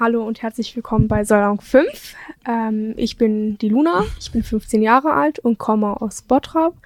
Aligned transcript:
Hallo 0.00 0.24
und 0.24 0.42
herzlich 0.42 0.76
willkommen 0.76 1.08
bei 1.08 1.24
Salon 1.24 1.58
5. 1.58 2.14
Ähm, 2.46 2.94
ich 2.96 3.16
bin 3.16 3.58
die 3.58 3.68
Luna, 3.68 4.04
ich 4.20 4.30
bin 4.30 4.44
15 4.44 4.80
Jahre 4.80 5.12
alt 5.12 5.40
und 5.40 5.58
komme 5.58 6.00
aus 6.00 6.22
Bottrop. 6.22 6.76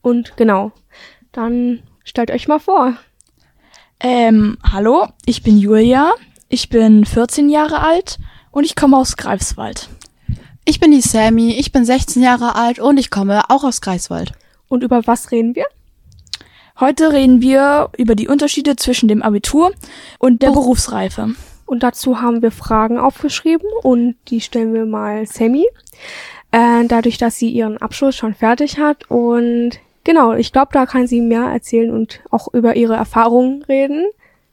Und 0.00 0.34
genau, 0.38 0.72
dann 1.30 1.82
stellt 2.04 2.30
euch 2.30 2.48
mal 2.48 2.60
vor. 2.60 2.94
Ähm, 4.00 4.56
hallo, 4.62 5.08
ich 5.26 5.42
bin 5.42 5.58
Julia, 5.58 6.14
ich 6.48 6.70
bin 6.70 7.04
14 7.04 7.50
Jahre 7.50 7.80
alt 7.80 8.18
und 8.50 8.64
ich 8.64 8.76
komme 8.76 8.96
aus 8.96 9.18
Greifswald. 9.18 9.90
Ich 10.64 10.80
bin 10.80 10.90
die 10.90 11.02
Sammy, 11.02 11.56
ich 11.58 11.70
bin 11.70 11.84
16 11.84 12.22
Jahre 12.22 12.54
alt 12.54 12.78
und 12.78 12.96
ich 12.96 13.10
komme 13.10 13.42
auch 13.50 13.64
aus 13.64 13.82
Greifswald. 13.82 14.32
Und 14.68 14.82
über 14.82 15.06
was 15.06 15.32
reden 15.32 15.54
wir? 15.54 15.66
Heute 16.80 17.12
reden 17.12 17.42
wir 17.42 17.90
über 17.98 18.14
die 18.14 18.26
Unterschiede 18.26 18.74
zwischen 18.76 19.06
dem 19.06 19.22
Abitur 19.22 19.74
und 20.18 20.40
der 20.40 20.46
Beruf. 20.46 20.64
Berufsreife. 20.64 21.34
Und 21.66 21.82
dazu 21.82 22.20
haben 22.20 22.42
wir 22.42 22.50
Fragen 22.50 22.98
aufgeschrieben 22.98 23.68
und 23.82 24.16
die 24.28 24.40
stellen 24.40 24.74
wir 24.74 24.86
mal 24.86 25.26
Sammy. 25.26 25.66
Äh, 26.50 26.84
dadurch, 26.86 27.18
dass 27.18 27.36
sie 27.36 27.48
ihren 27.48 27.78
Abschluss 27.78 28.16
schon 28.16 28.34
fertig 28.34 28.78
hat. 28.78 29.10
Und 29.10 29.72
genau, 30.04 30.34
ich 30.34 30.52
glaube, 30.52 30.70
da 30.72 30.86
kann 30.86 31.06
sie 31.06 31.20
mehr 31.20 31.44
erzählen 31.44 31.90
und 31.90 32.20
auch 32.30 32.52
über 32.52 32.76
ihre 32.76 32.94
Erfahrungen 32.94 33.62
reden. 33.64 34.06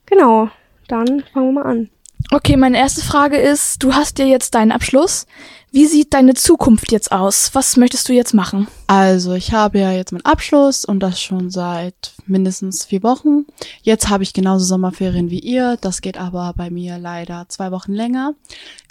Genau, 0.06 0.50
dann 0.88 1.24
fangen 1.34 1.54
wir 1.54 1.64
mal 1.64 1.70
an. 1.70 1.90
Okay, 2.32 2.56
meine 2.56 2.78
erste 2.78 3.02
Frage 3.02 3.38
ist, 3.38 3.84
du 3.84 3.94
hast 3.94 4.20
ja 4.20 4.26
jetzt 4.26 4.56
deinen 4.56 4.72
Abschluss. 4.72 5.26
Wie 5.74 5.86
sieht 5.86 6.14
deine 6.14 6.34
Zukunft 6.34 6.92
jetzt 6.92 7.14
aus? 7.14 7.52
Was 7.56 7.78
möchtest 7.78 8.10
du 8.10 8.14
jetzt 8.14 8.34
machen? 8.34 8.68
Also 8.88 9.34
ich 9.36 9.54
habe 9.54 9.80
ja 9.80 9.94
jetzt 9.94 10.12
meinen 10.12 10.26
Abschluss 10.26 10.84
und 10.84 11.00
das 11.00 11.22
schon 11.22 11.50
seit 11.50 12.12
mindestens 12.26 12.84
vier 12.84 13.04
Wochen. 13.04 13.46
Jetzt 13.82 14.10
habe 14.10 14.24
ich 14.24 14.34
genauso 14.34 14.66
Sommerferien 14.66 15.30
wie 15.30 15.40
ihr. 15.40 15.78
Das 15.80 16.02
geht 16.02 16.18
aber 16.18 16.54
bei 16.58 16.70
mir 16.70 16.98
leider 16.98 17.46
zwei 17.48 17.72
Wochen 17.72 17.94
länger. 17.94 18.34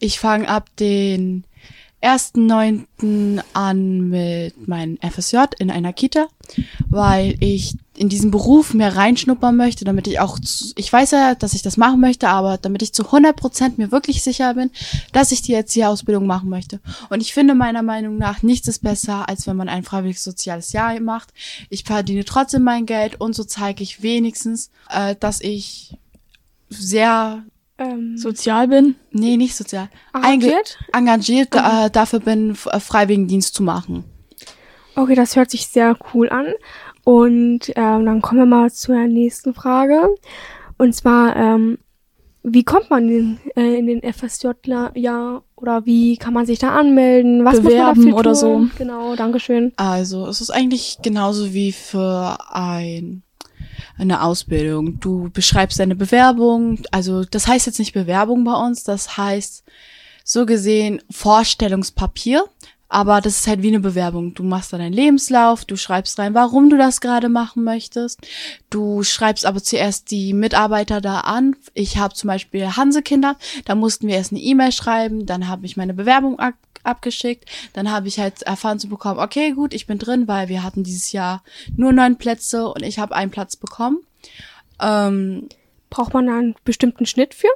Ich 0.01 0.19
fange 0.19 0.49
ab 0.49 0.71
den 0.79 1.45
1.9. 2.03 3.43
an 3.53 4.09
mit 4.09 4.67
meinem 4.67 4.97
FSJ 5.03 5.37
in 5.59 5.71
einer 5.71 5.93
Kita, 5.93 6.29
weil 6.89 7.35
ich 7.41 7.77
in 8.01 8.09
diesen 8.09 8.31
Beruf 8.31 8.73
mehr 8.73 8.97
reinschnuppern 8.97 9.55
möchte, 9.55 9.85
damit 9.85 10.07
ich 10.07 10.21
auch, 10.21 10.39
zu, 10.39 10.73
ich 10.77 10.91
weiß 10.91 11.11
ja, 11.11 11.35
dass 11.35 11.53
ich 11.53 11.61
das 11.61 11.77
machen 11.77 12.01
möchte, 12.01 12.29
aber 12.29 12.57
damit 12.57 12.81
ich 12.81 12.95
zu 12.95 13.03
100% 13.03 13.73
mir 13.77 13.93
wirklich 13.93 14.23
sicher 14.23 14.55
bin, 14.55 14.71
dass 15.13 15.33
ich 15.33 15.43
die 15.43 15.53
Erzieherausbildung 15.53 16.27
machen 16.27 16.49
möchte. 16.49 16.81
Und 17.11 17.21
ich 17.21 17.35
finde 17.35 17.55
meiner 17.55 17.83
Meinung 17.83 18.17
nach, 18.17 18.43
nichts 18.43 18.69
ist 18.69 18.83
besser, 18.83 19.29
als 19.29 19.47
wenn 19.47 19.57
man 19.57 19.69
ein 19.69 19.83
freiwilliges 19.83 20.25
soziales 20.25 20.73
Jahr 20.73 20.99
macht. 20.99 21.35
Ich 21.69 21.85
verdiene 21.85 22.25
trotzdem 22.25 22.63
mein 22.63 22.87
Geld 22.87 23.21
und 23.21 23.35
so 23.35 23.45
zeige 23.45 23.83
ich 23.83 24.03
wenigstens, 24.03 24.71
äh, 24.89 25.15
dass 25.21 25.43
ich 25.43 25.95
sehr 26.71 27.45
Ähm, 27.77 28.17
Sozial 28.17 28.69
bin? 28.69 28.97
Nee, 29.11 29.37
nicht 29.37 29.57
sozial. 29.57 29.91
Engagiert? 30.15 30.79
Engagiert 30.95 31.55
äh, 31.55 31.91
dafür 31.91 32.21
bin, 32.21 32.55
Freiwilligendienst 32.55 33.55
zu 33.55 33.63
machen. 33.63 34.05
Okay, 34.95 35.15
das 35.15 35.37
hört 35.37 35.51
sich 35.51 35.67
sehr 35.67 35.97
cool 36.13 36.29
an. 36.31 36.47
Und 37.11 37.73
ähm, 37.75 38.07
dann 38.07 38.23
kommen 38.23 38.39
wir 38.39 38.47
mal 38.47 38.71
zur 38.71 39.05
nächsten 39.09 39.53
Frage. 39.53 40.15
Und 40.79 40.95
zwar, 40.95 41.35
ähm, 41.35 41.79
wie 42.45 42.63
kommt 42.63 42.89
man 42.89 43.09
in, 43.09 43.41
äh, 43.57 43.81
in 43.81 43.89
den 43.89 44.01
FSJ-Jahr 44.01 45.43
oder 45.57 45.87
wie 45.87 46.17
kann 46.19 46.33
man 46.33 46.47
sich 46.47 46.61
da 46.61 46.69
anmelden? 46.71 47.45
Was 47.45 47.57
muss 47.57 47.65
Bewerben 47.65 48.01
man 48.05 48.15
dafür 48.15 48.17
oder 48.17 48.41
tun? 48.41 48.71
Genau, 48.79 49.17
Dankeschön. 49.17 49.73
Also, 49.75 50.29
es 50.29 50.41
ist 50.41 50.51
eigentlich 50.51 50.99
genauso 51.03 51.53
wie 51.53 51.73
für 51.73 52.39
ein, 52.49 53.25
eine 53.99 54.23
Ausbildung. 54.23 55.01
Du 55.01 55.31
beschreibst 55.33 55.81
deine 55.81 55.97
Bewerbung. 55.97 56.79
Also, 56.93 57.25
das 57.25 57.49
heißt 57.49 57.67
jetzt 57.67 57.81
nicht 57.81 57.93
Bewerbung 57.93 58.45
bei 58.45 58.55
uns, 58.55 58.85
das 58.85 59.17
heißt 59.17 59.65
so 60.23 60.47
gesehen 60.47 61.03
Vorstellungspapier. 61.11 62.45
Aber 62.91 63.21
das 63.21 63.41
ist 63.41 63.47
halt 63.47 63.63
wie 63.63 63.69
eine 63.69 63.81
Bewerbung. 63.81 64.35
Du 64.35 64.43
machst 64.43 64.73
dann 64.73 64.81
deinen 64.81 64.93
Lebenslauf, 64.93 65.65
du 65.65 65.77
schreibst 65.77 66.19
rein, 66.19 66.35
warum 66.35 66.69
du 66.69 66.77
das 66.77 67.01
gerade 67.01 67.29
machen 67.29 67.65
möchtest. 67.65 68.19
Du 68.69 69.05
schreibst 69.05 69.47
aber 69.47 69.63
zuerst 69.63 70.11
die 70.11 70.35
Mitarbeiter 70.35 71.01
da 71.01 71.21
an. 71.21 71.57
Ich 71.73 71.99
habe 71.99 72.15
zum 72.15 72.29
Beispiel 72.29 72.77
Hansekinder, 72.77 73.37
da 73.65 73.77
mussten 73.77 74.09
wir 74.09 74.17
erst 74.17 74.33
eine 74.33 74.41
E-Mail 74.41 74.73
schreiben, 74.73 75.25
dann 75.25 75.49
habe 75.49 75.65
ich 75.67 75.77
meine 75.77 75.95
Bewerbung 75.95 76.39
ab 76.39 76.55
abgeschickt. 76.83 77.45
Dann 77.75 77.91
habe 77.91 78.09
ich 78.09 78.19
halt 78.19 78.41
erfahren 78.41 78.79
zu 78.79 78.89
bekommen, 78.89 79.21
okay, 79.21 79.53
gut, 79.53 79.75
ich 79.75 79.87
bin 79.87 79.99
drin, 79.99 80.27
weil 80.29 80.49
wir 80.49 80.63
hatten 80.63 80.83
dieses 80.83 81.13
Jahr 81.13 81.43
nur 81.77 81.93
neun 81.93 82.17
Plätze 82.17 82.69
und 82.69 82.83
ich 82.83 82.99
habe 82.99 83.15
einen 83.15 83.31
Platz 83.31 83.55
bekommen. 83.55 83.99
Ähm, 84.81 85.49
Braucht 85.91 86.15
man 86.15 86.27
da 86.27 86.39
einen 86.39 86.55
bestimmten 86.65 87.05
Schnitt 87.05 87.35
für? 87.35 87.49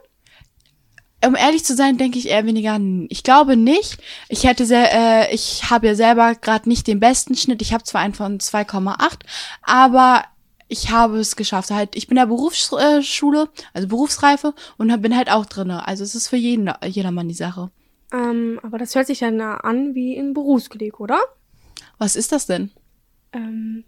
Um 1.27 1.35
ehrlich 1.35 1.65
zu 1.65 1.75
sein, 1.75 1.99
denke 1.99 2.19
ich 2.19 2.29
eher 2.29 2.47
weniger. 2.47 2.79
Ich 3.09 3.23
glaube 3.23 3.57
nicht. 3.57 3.99
Ich 4.29 4.45
hätte 4.45 4.67
sehr, 4.67 4.93
äh, 4.93 5.35
ich 5.35 5.71
habe 5.71 5.87
ja 5.87 5.95
selber 5.95 6.35
gerade 6.35 6.69
nicht 6.69 6.87
den 6.87 7.01
besten 7.01 7.35
Schnitt. 7.35 7.63
Ich 7.63 7.73
habe 7.73 7.85
zwar 7.85 8.01
einen 8.01 8.15
von 8.15 8.39
2,8, 8.39 9.21
aber 9.63 10.25
ich 10.69 10.91
habe 10.91 11.19
es 11.19 11.37
geschafft. 11.37 11.71
Halt, 11.71 11.97
ich 11.97 12.07
bin 12.07 12.17
in 12.17 12.23
der 12.23 12.35
Berufsschule, 12.35 13.49
also 13.73 13.89
Berufsreife 13.89 14.55
und 14.77 15.03
bin 15.03 15.17
halt 15.17 15.31
auch 15.31 15.47
drinne. 15.47 15.87
Also 15.87 16.05
es 16.05 16.15
ist 16.15 16.29
für 16.29 16.37
jeden, 16.37 16.71
jedermann 16.85 17.29
die 17.29 17.35
Sache. 17.35 17.71
Ähm, 18.13 18.61
aber 18.63 18.79
das 18.79 18.95
hört 18.95 19.07
sich 19.07 19.19
dann 19.19 19.41
an 19.41 19.95
wie 19.95 20.17
ein 20.19 20.35
Berufskolleg, 20.35 21.01
oder? 21.01 21.19
Was 21.99 22.17
ist 22.17 22.33
das 22.33 22.47
denn? 22.47 22.71
Ähm, 23.33 23.85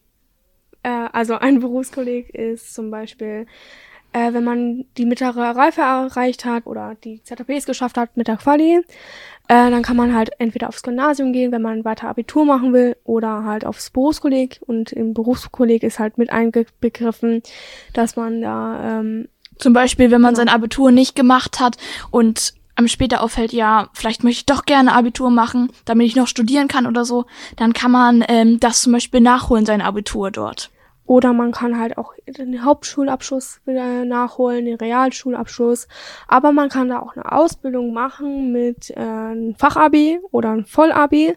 äh, 0.83 1.09
also 1.13 1.35
ein 1.35 1.61
Berufskolleg 1.61 2.31
ist 2.31 2.75
zum 2.75 2.91
Beispiel, 2.91 3.47
äh, 4.17 4.33
wenn 4.33 4.45
man 4.45 4.87
die 4.97 5.05
mittlere 5.05 5.55
Reife 5.55 5.83
erreicht 5.83 6.47
hat 6.47 6.67
oder 6.67 6.97
die 7.05 7.23
ZAPs 7.23 7.67
geschafft 7.67 7.99
hat 7.99 8.17
mit 8.17 8.29
der 8.29 8.39
Quali, 8.39 8.77
äh, 9.49 9.71
dann 9.71 9.83
kann 9.83 9.97
man 9.97 10.15
halt 10.15 10.31
entweder 10.39 10.69
aufs 10.69 10.83
Gymnasium 10.83 11.35
gehen, 11.35 11.53
wenn 11.53 11.61
man 11.61 11.85
weiter 11.85 12.09
Abitur 12.09 12.47
machen 12.47 12.73
will, 12.73 12.97
oder 13.05 13.45
halt 13.45 13.67
aufs 13.67 13.91
Berufskolleg. 13.91 14.61
Und 14.67 14.91
im 14.93 15.13
Berufskolleg 15.13 15.83
ist 15.83 15.99
halt 15.99 16.17
mit 16.17 16.31
einbegriffen, 16.31 17.43
dass 17.93 18.17
man 18.17 18.41
da 18.41 19.01
ähm, 19.01 19.29
Zum 19.59 19.75
Beispiel, 19.75 20.11
wenn 20.11 20.23
man 20.23 20.35
Genau. 20.35 20.47
sein 20.47 20.55
Abitur 20.55 20.91
nicht 20.91 21.15
gemacht 21.15 21.61
hat 21.61 21.77
und 22.11 22.55
einem 22.75 22.89
später 22.89 23.23
auffällt, 23.23 23.53
ja, 23.53 23.89
vielleicht 23.93 24.25
möchte 24.25 24.41
ich 24.41 24.47
doch 24.47 24.65
gerne 24.65 24.93
Abitur 24.93 25.31
machen, 25.31 25.71
damit 25.85 26.07
ich 26.07 26.17
noch 26.17 26.27
studieren 26.27 26.69
kann 26.69 26.87
oder 26.87 27.05
so, 27.05 27.25
dann 27.57 27.73
kann 27.73 27.91
man 27.91 28.25
ähm, 28.29 28.61
das 28.61 28.81
zum 28.81 28.93
Beispiel 28.93 29.21
nachholen, 29.21 29.67
sein 29.67 29.81
Abitur 29.83 30.31
dort. 30.31 30.71
Oder 31.07 31.33
man 31.33 31.53
kann 31.53 31.79
halt 31.79 31.99
auch 31.99 32.15
den 32.27 32.65
Hauptschulabschluss 32.65 33.61
wieder 33.65 34.05
nachholen, 34.05 34.65
den 34.65 34.77
Realschulabschluss. 34.77 35.87
Aber 36.27 36.53
man 36.53 36.69
kann 36.69 36.89
da 36.89 37.01
auch 37.01 37.15
eine 37.15 37.31
Ausbildung 37.31 37.93
machen 37.93 38.53
mit 38.53 38.91
äh, 38.91 38.99
einem 38.99 39.55
Fachabi 39.55 40.19
oder 40.33 40.51
einem 40.51 40.65
Vollabi. 40.65 41.35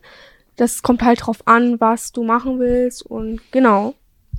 Das 0.55 0.81
kommt 0.81 1.03
halt 1.03 1.25
drauf 1.25 1.41
an, 1.45 1.79
was 1.79 2.11
du 2.11 2.23
machen 2.23 2.59
willst 2.59 3.05
und 3.05 3.39
genau. 3.51 3.93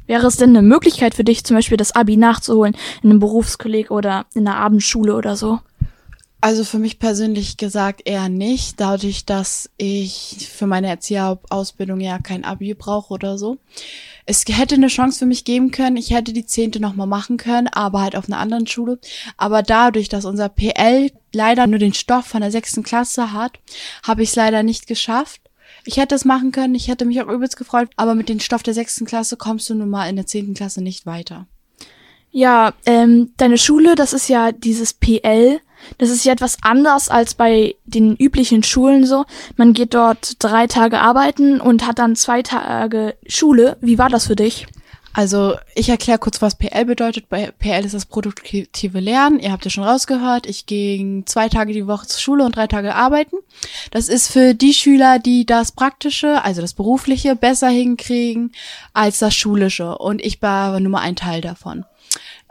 Wäre 0.07 0.27
es 0.27 0.37
denn 0.37 0.51
eine 0.51 0.63
Möglichkeit 0.63 1.15
für 1.15 1.23
dich, 1.23 1.45
zum 1.45 1.57
Beispiel 1.57 1.77
das 1.77 1.95
Abi 1.95 2.17
nachzuholen 2.17 2.77
in 3.03 3.11
einem 3.11 3.21
Berufskolleg 3.21 3.93
oder 3.93 4.27
in 4.35 4.47
einer 4.47 4.57
Abendschule 4.57 5.15
oder 5.15 5.37
so? 5.37 5.61
Also 6.43 6.65
für 6.65 6.79
mich 6.79 6.99
persönlich 6.99 7.59
gesagt 7.59 8.03
eher 8.07 8.31
nicht, 8.31 8.81
dadurch, 8.81 9.27
dass 9.27 9.69
ich 9.77 10.49
für 10.51 10.67
meine 10.67 10.89
Erzieherausbildung 10.89 12.01
ja 12.01 12.19
kein 12.19 12.45
Abi 12.45 12.73
brauche 12.73 13.13
oder 13.13 13.37
so. 13.37 13.59
Es 14.25 14.45
hätte 14.49 14.77
eine 14.77 14.87
Chance 14.87 15.19
für 15.19 15.27
mich 15.27 15.45
geben 15.45 15.71
können, 15.71 15.99
ich 15.99 16.13
hätte 16.13 16.33
die 16.33 16.47
zehnte 16.47 16.81
nochmal 16.81 17.07
machen 17.07 17.37
können, 17.37 17.69
aber 17.69 18.01
halt 18.01 18.17
auf 18.17 18.27
einer 18.27 18.39
anderen 18.39 18.67
Schule. 18.67 18.99
Aber 19.37 19.63
dadurch, 19.63 20.09
dass 20.09 20.25
unser 20.25 20.49
PL 20.49 21.11
leider 21.35 21.67
nur 21.67 21.79
den 21.79 21.93
Stoff 21.93 22.27
von 22.27 22.41
der 22.41 22.51
sechsten 22.51 22.83
Klasse 22.83 23.33
hat, 23.35 23.59
habe 24.03 24.23
ich 24.23 24.31
es 24.31 24.37
leider 24.37 24.63
nicht 24.63 24.87
geschafft. 24.87 25.43
Ich 25.85 25.99
hätte 25.99 26.15
es 26.15 26.25
machen 26.25 26.53
können, 26.53 26.75
ich 26.75 26.89
hätte 26.89 27.05
mich 27.05 27.21
auch 27.21 27.29
übelst 27.29 27.59
gefreut, 27.59 27.91
aber 27.97 28.15
mit 28.15 28.31
dem 28.31 28.41
Stoff 28.41 28.63
der 28.63 28.75
sechsten 28.75 29.05
Klasse 29.05 29.37
kommst 29.37 29.69
du 29.69 29.75
nun 29.75 29.91
mal 29.91 30.09
in 30.09 30.17
der 30.17 30.27
zehnten 30.27 30.55
Klasse 30.55 30.83
nicht 30.83 31.05
weiter. 31.05 31.47
Ja, 32.31 32.75
ähm, 32.87 33.33
deine 33.37 33.59
Schule, 33.59 33.95
das 33.95 34.13
ist 34.13 34.29
ja 34.29 34.53
dieses 34.53 34.95
PL. 34.95 35.61
Das 35.99 36.11
ist 36.11 36.25
ja 36.25 36.33
etwas 36.33 36.59
anders 36.63 37.09
als 37.09 37.35
bei 37.35 37.77
den 37.85 38.17
üblichen 38.17 38.63
Schulen 38.63 39.07
so. 39.07 39.25
Man 39.57 39.73
geht 39.73 39.95
dort 39.95 40.43
drei 40.43 40.67
Tage 40.67 41.01
arbeiten 41.01 41.61
und 41.61 41.87
hat 41.87 41.99
dann 41.99 42.17
zwei 42.17 42.43
Tage 42.43 43.17
Schule. 43.27 43.77
Wie 43.81 43.99
war 43.99 44.09
das 44.09 44.27
für 44.27 44.37
dich? 44.37 44.67
Also 45.13 45.57
ich 45.75 45.89
erkläre 45.89 46.21
kurz, 46.21 46.41
was 46.41 46.55
PL 46.55 46.85
bedeutet. 46.85 47.29
Bei 47.29 47.51
PL 47.51 47.85
ist 47.85 47.95
das 47.95 48.07
produktive 48.07 49.01
Lernen. 49.01 49.41
Ihr 49.41 49.51
habt 49.51 49.65
ja 49.65 49.71
schon 49.71 49.83
rausgehört, 49.83 50.47
ich 50.47 50.67
ging 50.67 51.27
zwei 51.27 51.49
Tage 51.49 51.73
die 51.73 51.89
Woche 51.89 52.07
zur 52.07 52.21
Schule 52.21 52.45
und 52.45 52.55
drei 52.55 52.69
Tage 52.69 52.95
arbeiten. 52.95 53.37
Das 53.91 54.09
ist 54.09 54.31
für 54.31 54.55
die 54.55 54.73
Schüler, 54.73 55.19
die 55.19 55.47
das 55.47 55.73
Praktische, 55.73 56.45
also 56.45 56.61
das 56.61 56.75
Berufliche, 56.75 57.35
besser 57.35 57.69
hinkriegen 57.69 58.53
als 58.93 59.19
das 59.19 59.35
Schulische. 59.35 59.99
Und 59.99 60.25
ich 60.25 60.41
war 60.43 60.79
nur 60.79 60.93
mal 60.93 61.01
ein 61.01 61.17
Teil 61.17 61.41
davon. 61.41 61.85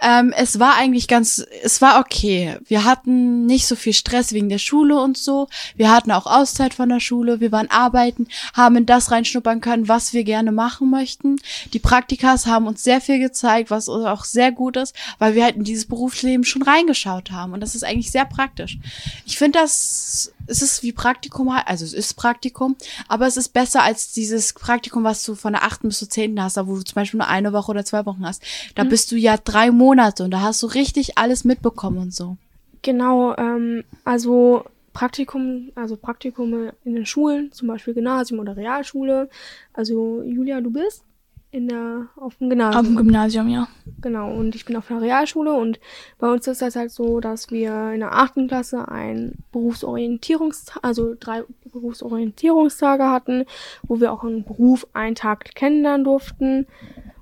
Ähm, 0.01 0.33
es 0.35 0.59
war 0.59 0.75
eigentlich 0.77 1.07
ganz, 1.07 1.45
es 1.63 1.81
war 1.81 1.99
okay. 1.99 2.57
Wir 2.65 2.85
hatten 2.85 3.45
nicht 3.45 3.67
so 3.67 3.75
viel 3.75 3.93
Stress 3.93 4.33
wegen 4.33 4.49
der 4.49 4.57
Schule 4.57 4.99
und 4.99 5.17
so. 5.17 5.47
Wir 5.75 5.91
hatten 5.91 6.11
auch 6.11 6.25
Auszeit 6.25 6.73
von 6.73 6.89
der 6.89 6.99
Schule. 6.99 7.39
Wir 7.39 7.51
waren 7.51 7.69
arbeiten, 7.69 8.27
haben 8.53 8.77
in 8.77 8.85
das 8.85 9.11
reinschnuppern 9.11 9.61
können, 9.61 9.87
was 9.87 10.13
wir 10.13 10.23
gerne 10.23 10.51
machen 10.51 10.89
möchten. 10.89 11.37
Die 11.73 11.79
Praktikas 11.79 12.45
haben 12.45 12.67
uns 12.67 12.83
sehr 12.83 13.01
viel 13.01 13.19
gezeigt, 13.19 13.71
was 13.71 13.89
auch 13.89 14.23
sehr 14.23 14.51
gut 14.51 14.77
ist, 14.77 14.95
weil 15.17 15.35
wir 15.35 15.43
halt 15.43 15.57
in 15.57 15.63
dieses 15.63 15.85
Berufsleben 15.85 16.45
schon 16.45 16.63
reingeschaut 16.63 17.31
haben. 17.31 17.53
Und 17.53 17.61
das 17.61 17.75
ist 17.75 17.83
eigentlich 17.83 18.11
sehr 18.11 18.25
praktisch. 18.25 18.77
Ich 19.25 19.37
finde 19.37 19.59
das 19.59 20.31
es 20.49 20.63
ist 20.63 20.81
wie 20.81 20.91
Praktikum, 20.91 21.49
also 21.49 21.85
es 21.85 21.93
ist 21.93 22.15
Praktikum, 22.15 22.75
aber 23.07 23.27
es 23.27 23.37
ist 23.37 23.49
besser 23.49 23.83
als 23.83 24.11
dieses 24.11 24.53
Praktikum, 24.53 25.03
was 25.03 25.23
du 25.23 25.35
von 25.35 25.53
der 25.53 25.63
achten 25.63 25.89
bis 25.89 25.99
zur 25.99 26.09
zehnten 26.09 26.41
hast, 26.41 26.57
da 26.57 26.65
wo 26.65 26.75
du 26.75 26.83
zum 26.83 26.95
Beispiel 26.95 27.19
nur 27.19 27.27
eine 27.27 27.53
Woche 27.53 27.69
oder 27.69 27.85
zwei 27.85 28.05
Wochen 28.07 28.25
hast. 28.25 28.41
Da 28.73 28.83
mhm. 28.83 28.89
bist 28.89 29.11
du 29.11 29.15
ja 29.15 29.37
drei 29.37 29.69
Monate 29.69 29.88
und 29.89 30.31
da 30.31 30.41
hast 30.41 30.61
du 30.63 30.67
richtig 30.67 31.17
alles 31.17 31.43
mitbekommen 31.43 31.97
und 31.97 32.13
so. 32.13 32.37
Genau, 32.81 33.35
ähm, 33.37 33.83
also 34.03 34.63
Praktikum, 34.93 35.71
also 35.75 35.97
Praktikum 35.97 36.71
in 36.83 36.95
den 36.95 37.05
Schulen, 37.05 37.51
zum 37.51 37.67
Beispiel 37.67 37.93
Gymnasium 37.93 38.39
oder 38.39 38.55
Realschule. 38.55 39.29
Also 39.73 40.21
Julia, 40.23 40.61
du 40.61 40.71
bist? 40.71 41.03
in 41.51 41.67
der, 41.67 42.07
auf 42.15 42.35
dem 42.37 42.49
Gymnasium. 42.49 42.79
Auf 42.79 42.85
dem 42.85 42.95
Gymnasium, 42.95 43.49
ja. 43.49 43.67
Genau, 44.01 44.31
und 44.33 44.55
ich 44.55 44.65
bin 44.65 44.75
auf 44.75 44.87
der 44.87 45.01
Realschule 45.01 45.53
und 45.53 45.79
bei 46.19 46.31
uns 46.31 46.45
ist 46.47 46.61
das 46.61 46.75
halt 46.75 46.91
so, 46.91 47.19
dass 47.19 47.49
wir 47.49 47.91
in 47.91 48.01
der 48.01 48.13
achten 48.13 48.47
Klasse 48.47 48.87
ein 48.87 49.33
Berufsorientierungstag, 49.51 50.79
also 50.83 51.15
drei 51.19 51.43
Berufsorientierungstage 51.71 53.05
hatten, 53.05 53.45
wo 53.83 53.99
wir 53.99 54.13
auch 54.13 54.23
einen 54.23 54.43
Beruf 54.43 54.87
einen 54.93 55.15
Tag 55.15 55.55
kennenlernen 55.55 56.03
durften. 56.03 56.67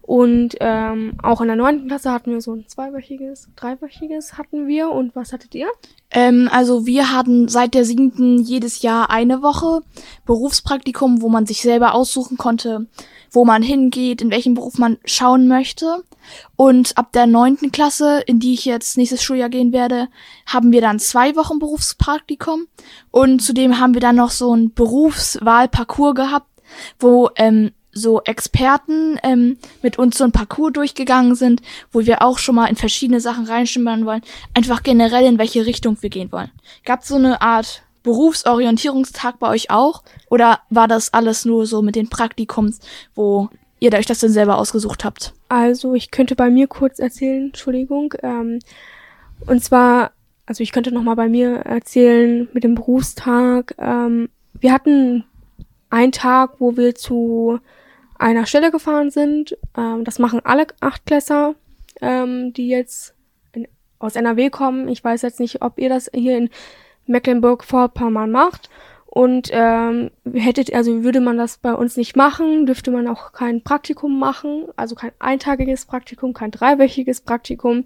Und 0.08 0.56
ähm, 0.62 1.18
auch 1.22 1.42
in 1.42 1.48
der 1.48 1.58
neunten 1.58 1.90
Klasse 1.90 2.14
hatten 2.14 2.32
wir 2.32 2.40
so 2.40 2.54
ein 2.54 2.66
zweiwöchiges, 2.66 3.50
dreiwöchiges 3.58 4.38
hatten 4.38 4.66
wir. 4.66 4.90
Und 4.90 5.14
was 5.18 5.34
hattet 5.34 5.54
ihr? 5.54 5.68
Ähm, 6.12 6.48
also 6.50 6.86
wir 6.86 7.12
hatten 7.12 7.50
seit 7.50 7.74
der 7.74 7.84
siebten 7.84 8.40
jedes 8.40 8.82
Jahr 8.82 9.10
eine 9.10 9.42
Woche 9.42 9.82
Berufspraktikum, 10.26 11.22
wo 11.22 11.28
man 11.28 11.46
sich 11.46 11.62
selber 11.62 11.94
aussuchen 11.94 12.38
konnte, 12.38 12.88
wo 13.32 13.44
man 13.44 13.62
hingeht, 13.62 14.22
in 14.22 14.32
welchem 14.32 14.54
Beruf 14.54 14.78
man 14.78 14.98
schauen 15.04 15.50
möchte. 15.50 16.06
Und 16.56 16.98
ab 16.98 17.12
der 17.12 17.28
neunten 17.28 17.74
Klasse, 17.74 18.22
in 18.28 18.40
die 18.40 18.54
ich 18.54 18.64
jetzt 18.64 18.96
nächstes 18.96 19.22
Schuljahr 19.22 19.50
gehen 19.50 19.74
werde, 19.74 20.08
haben 20.46 20.72
wir 20.72 20.80
dann 20.80 21.00
zwei 21.00 21.36
Wochen 21.36 21.60
Berufspraktikum. 21.60 22.68
Und 23.12 23.42
zudem 23.42 23.78
haben 23.82 23.94
wir 23.94 24.02
dann 24.02 24.16
noch 24.16 24.32
so 24.32 24.56
ein 24.56 24.74
Berufswahlparcours 24.74 26.16
gehabt, 26.16 26.48
wo 26.98 27.30
ähm, 27.36 27.72
so 27.98 28.22
Experten 28.22 29.20
ähm, 29.24 29.58
mit 29.82 30.00
uns 30.00 30.18
so 30.18 30.24
ein 30.24 30.32
Parcours 30.32 30.74
durchgegangen 30.74 31.36
sind, 31.36 31.62
wo 31.92 32.06
wir 32.06 32.22
auch 32.22 32.38
schon 32.38 32.56
mal 32.56 32.68
in 32.68 32.76
verschiedene 32.76 33.20
Sachen 33.20 33.46
reinschimmern 33.46 34.06
wollen, 34.06 34.22
einfach 34.54 34.84
generell 34.84 35.26
in 35.26 35.38
welche 35.38 35.66
Richtung 35.66 35.98
wir 36.02 36.10
gehen 36.10 36.32
wollen. 36.32 36.52
Gab 36.86 37.04
so 37.04 37.16
eine 37.16 37.42
Art 37.42 37.84
Berufsorientierungstag 38.04 39.38
bei 39.40 39.50
euch 39.50 39.70
auch? 39.70 40.02
Oder 40.30 40.62
war 40.70 40.88
das 40.88 41.14
alles 41.14 41.44
nur 41.44 41.66
so 41.66 41.82
mit 41.82 41.98
den 41.98 42.10
Praktikums, 42.10 42.80
wo 43.16 43.50
ihr 43.80 43.92
euch 43.94 44.06
das 44.06 44.20
denn 44.20 44.32
selber 44.32 44.58
ausgesucht 44.58 45.04
habt? 45.04 45.34
Also 45.50 45.94
ich 45.94 46.10
könnte 46.12 46.36
bei 46.36 46.50
mir 46.50 46.68
kurz 46.68 47.00
erzählen, 47.00 47.48
Entschuldigung. 47.48 48.14
Ähm, 48.24 48.60
und 49.46 49.64
zwar, 49.64 50.12
also 50.46 50.64
ich 50.64 50.72
könnte 50.72 50.94
noch 50.94 51.04
mal 51.04 51.16
bei 51.16 51.28
mir 51.28 51.58
erzählen 51.58 52.48
mit 52.54 52.64
dem 52.64 52.76
Berufstag. 52.76 53.76
Ähm, 53.78 54.30
wir 54.60 54.72
hatten 54.72 55.26
einen 55.90 56.12
Tag, 56.12 56.60
wo 56.60 56.78
wir 56.78 56.96
zu 56.96 57.60
einer 58.20 58.46
Stelle 58.46 58.72
gefahren 58.72 59.10
sind. 59.10 59.58
Ähm, 59.78 60.04
das 60.04 60.20
machen 60.20 60.42
alle 60.44 60.68
Achtklässer, 60.80 61.56
ähm, 62.02 62.54
die 62.54 62.70
jetzt 62.70 63.16
in, 63.54 63.68
aus 64.00 64.16
NRW 64.16 64.50
kommen. 64.50 64.88
Ich 64.88 65.04
weiß 65.04 65.22
jetzt 65.22 65.40
nicht, 65.40 65.62
ob 65.62 65.80
ihr 65.80 65.90
das 65.90 66.10
hier 66.14 66.38
in 66.38 66.50
Mecklenburg-Vorpommern 67.06 68.32
macht. 68.32 68.70
Und 69.10 69.50
ähm, 69.52 70.12
hättet, 70.34 70.74
also 70.74 71.04
würde 71.04 71.22
man 71.22 71.38
das 71.38 71.58
bei 71.58 71.74
uns 71.74 71.96
nicht 71.96 72.16
machen, 72.16 72.66
dürfte 72.66 72.92
man 72.92 73.08
auch 73.08 73.32
kein 73.32 73.64
Praktikum 73.64 74.20
machen, 74.20 74.66
also 74.76 74.96
kein 74.96 75.12
eintagiges 75.18 75.86
Praktikum, 75.86 76.34
kein 76.34 76.52
dreiwöchiges 76.52 77.22
Praktikum. 77.22 77.86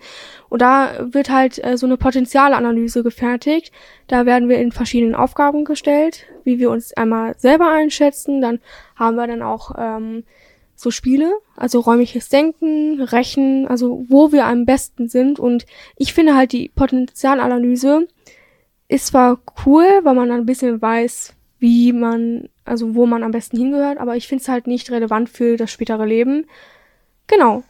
Und 0.50 0.62
da 0.62 1.08
wird 1.14 1.30
halt 1.30 1.64
äh, 1.64 1.78
so 1.78 1.86
eine 1.86 1.98
Potenzialanalyse 1.98 3.04
gefertigt. 3.04 3.72
Da 4.08 4.26
werden 4.26 4.50
wir 4.50 4.60
in 4.60 4.72
verschiedenen 4.72 5.16
Aufgaben 5.16 5.64
gestellt, 5.64 6.26
wie 6.44 6.60
wir 6.60 6.72
uns 6.72 6.92
einmal 6.94 7.36
selber 7.38 7.70
einschätzen. 7.70 8.42
Dann 8.42 8.60
haben 8.96 9.16
wir 9.16 9.28
dann 9.28 9.44
auch 9.44 9.76
ähm, 9.78 10.24
so 10.76 10.90
Spiele, 10.90 11.32
also 11.56 11.80
räumliches 11.80 12.30
Denken, 12.30 13.00
Rechen, 13.00 13.68
also 13.68 14.04
wo 14.10 14.32
wir 14.32 14.48
am 14.48 14.66
besten 14.66 15.08
sind. 15.08 15.40
Und 15.40 15.68
ich 15.96 16.14
finde 16.14 16.36
halt 16.36 16.52
die 16.52 16.70
Potenzialanalyse 16.76 18.08
ist 18.92 19.08
zwar 19.08 19.40
cool, 19.66 19.86
weil 20.04 20.16
man 20.16 20.28
dann 20.28 20.42
ein 20.42 20.46
bisschen 20.46 20.82
weiß, 20.82 21.34
wie 21.60 21.94
man, 21.94 22.50
also 22.66 22.94
wo 22.94 23.06
man 23.06 23.24
am 23.24 23.32
besten 23.32 23.58
hingehört, 23.58 23.98
aber 23.98 24.18
ich 24.18 24.28
finde 24.28 24.42
es 24.42 24.50
halt 24.50 24.68
nicht 24.68 24.92
relevant 24.92 25.30
für 25.30 25.56
das 25.56 25.72
spätere 25.72 26.06
Leben. 26.06 26.46
Genau. 27.28 27.64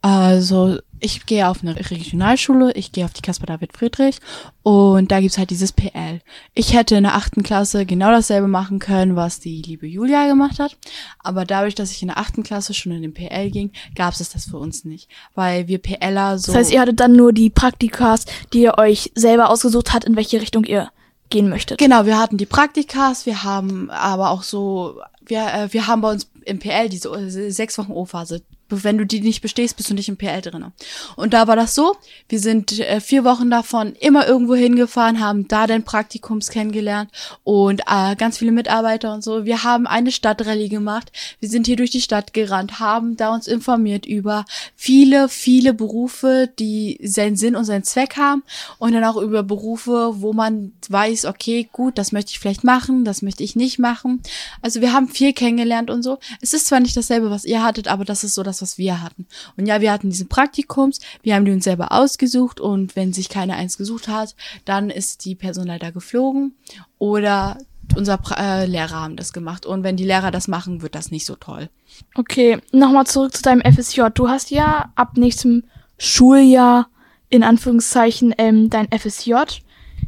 Also 0.00 0.78
ich 1.02 1.26
gehe 1.26 1.48
auf 1.48 1.62
eine 1.62 1.76
Regionalschule, 1.90 2.72
ich 2.72 2.92
gehe 2.92 3.04
auf 3.04 3.12
die 3.12 3.22
Caspar 3.22 3.46
David 3.46 3.76
Friedrich 3.76 4.18
und 4.62 5.10
da 5.10 5.20
gibt's 5.20 5.36
halt 5.36 5.50
dieses 5.50 5.72
PL. 5.72 6.20
Ich 6.54 6.74
hätte 6.74 6.94
in 6.94 7.02
der 7.02 7.14
achten 7.14 7.42
Klasse 7.42 7.84
genau 7.84 8.10
dasselbe 8.10 8.46
machen 8.46 8.78
können, 8.78 9.16
was 9.16 9.40
die 9.40 9.60
liebe 9.62 9.86
Julia 9.86 10.28
gemacht 10.28 10.58
hat, 10.60 10.76
aber 11.18 11.44
dadurch, 11.44 11.74
dass 11.74 11.90
ich 11.90 12.02
in 12.02 12.08
der 12.08 12.18
achten 12.18 12.44
Klasse 12.44 12.72
schon 12.72 12.92
in 12.92 13.02
den 13.02 13.14
PL 13.14 13.50
ging, 13.50 13.72
gab's 13.94 14.20
es 14.20 14.30
das 14.30 14.46
für 14.46 14.58
uns 14.58 14.84
nicht, 14.84 15.08
weil 15.34 15.66
wir 15.66 15.78
PLer 15.78 16.38
so... 16.38 16.52
Das 16.52 16.60
heißt, 16.60 16.72
ihr 16.72 16.80
hattet 16.80 17.00
dann 17.00 17.16
nur 17.16 17.32
die 17.32 17.50
Praktikas, 17.50 18.24
die 18.52 18.62
ihr 18.62 18.78
euch 18.78 19.10
selber 19.14 19.50
ausgesucht 19.50 19.92
habt, 19.92 20.04
in 20.04 20.16
welche 20.16 20.40
Richtung 20.40 20.64
ihr 20.64 20.90
gehen 21.30 21.48
möchtet. 21.48 21.78
Genau, 21.78 22.06
wir 22.06 22.18
hatten 22.18 22.36
die 22.36 22.46
Praktikas, 22.46 23.26
wir 23.26 23.42
haben 23.42 23.90
aber 23.90 24.30
auch 24.30 24.44
so, 24.44 25.00
wir, 25.26 25.46
äh, 25.52 25.72
wir 25.72 25.88
haben 25.88 26.00
bei 26.00 26.12
uns 26.12 26.30
im 26.44 26.60
PL 26.60 26.88
diese 26.88 27.50
sechs 27.50 27.78
Wochen 27.78 27.92
O-Phase 27.92 28.42
wenn 28.72 28.98
du 28.98 29.06
die 29.06 29.20
nicht 29.20 29.42
bestehst, 29.42 29.76
bist 29.76 29.90
du 29.90 29.94
nicht 29.94 30.08
im 30.08 30.16
PL 30.16 30.40
drin. 30.40 30.72
Und 31.16 31.34
da 31.34 31.46
war 31.46 31.56
das 31.56 31.74
so, 31.74 31.96
wir 32.28 32.40
sind 32.40 32.78
äh, 32.78 33.00
vier 33.00 33.24
Wochen 33.24 33.50
davon 33.50 33.94
immer 34.00 34.26
irgendwo 34.26 34.54
hingefahren, 34.54 35.20
haben 35.20 35.48
da 35.48 35.66
den 35.66 35.84
Praktikums 35.84 36.48
kennengelernt 36.48 37.10
und 37.44 37.82
äh, 37.86 38.16
ganz 38.16 38.38
viele 38.38 38.52
Mitarbeiter 38.52 39.12
und 39.12 39.22
so. 39.22 39.44
Wir 39.44 39.64
haben 39.64 39.86
eine 39.86 40.12
Stadtrallye 40.12 40.68
gemacht, 40.68 41.12
wir 41.40 41.48
sind 41.48 41.66
hier 41.66 41.76
durch 41.76 41.90
die 41.90 42.00
Stadt 42.00 42.32
gerannt, 42.32 42.80
haben 42.80 43.16
da 43.16 43.34
uns 43.34 43.46
informiert 43.46 44.06
über 44.06 44.44
viele, 44.76 45.28
viele 45.28 45.74
Berufe, 45.74 46.48
die 46.58 46.98
seinen 47.02 47.36
Sinn 47.36 47.56
und 47.56 47.64
seinen 47.64 47.84
Zweck 47.84 48.16
haben 48.16 48.42
und 48.78 48.92
dann 48.92 49.04
auch 49.04 49.16
über 49.16 49.42
Berufe, 49.42 50.14
wo 50.16 50.32
man 50.32 50.72
weiß, 50.88 51.26
okay, 51.26 51.68
gut, 51.72 51.98
das 51.98 52.12
möchte 52.12 52.30
ich 52.30 52.38
vielleicht 52.38 52.64
machen, 52.64 53.04
das 53.04 53.22
möchte 53.22 53.42
ich 53.42 53.56
nicht 53.56 53.78
machen. 53.78 54.22
Also 54.60 54.80
wir 54.80 54.92
haben 54.92 55.08
viel 55.08 55.32
kennengelernt 55.32 55.90
und 55.90 56.02
so. 56.02 56.18
Es 56.40 56.52
ist 56.52 56.66
zwar 56.66 56.80
nicht 56.80 56.96
dasselbe, 56.96 57.30
was 57.30 57.44
ihr 57.44 57.62
hattet, 57.62 57.88
aber 57.88 58.04
das 58.04 58.24
ist 58.24 58.34
so 58.34 58.42
das, 58.42 58.61
was 58.62 58.78
wir 58.78 59.02
hatten. 59.02 59.26
Und 59.56 59.66
ja, 59.66 59.80
wir 59.80 59.92
hatten 59.92 60.10
diese 60.10 60.24
Praktikums, 60.24 61.00
wir 61.22 61.34
haben 61.34 61.44
die 61.44 61.52
uns 61.52 61.64
selber 61.64 61.92
ausgesucht 61.92 62.60
und 62.60 62.96
wenn 62.96 63.12
sich 63.12 63.28
keiner 63.28 63.56
eins 63.56 63.76
gesucht 63.76 64.08
hat, 64.08 64.34
dann 64.64 64.90
ist 64.90 65.24
die 65.24 65.34
Person 65.34 65.66
leider 65.66 65.92
geflogen 65.92 66.54
oder 66.98 67.58
unser 67.96 68.18
äh, 68.38 68.66
Lehrer 68.66 69.00
haben 69.00 69.16
das 69.16 69.32
gemacht. 69.32 69.66
Und 69.66 69.82
wenn 69.82 69.96
die 69.96 70.04
Lehrer 70.04 70.30
das 70.30 70.48
machen, 70.48 70.82
wird 70.82 70.94
das 70.94 71.10
nicht 71.10 71.26
so 71.26 71.34
toll. 71.34 71.68
Okay, 72.14 72.58
nochmal 72.72 73.06
zurück 73.06 73.34
zu 73.34 73.42
deinem 73.42 73.60
FSJ. 73.60 74.02
Du 74.14 74.28
hast 74.28 74.50
ja 74.50 74.92
ab 74.94 75.16
nächstem 75.16 75.64
Schuljahr 75.98 76.88
in 77.28 77.42
Anführungszeichen 77.42 78.34
ähm, 78.38 78.70
dein 78.70 78.88
FSJ. 78.90 79.34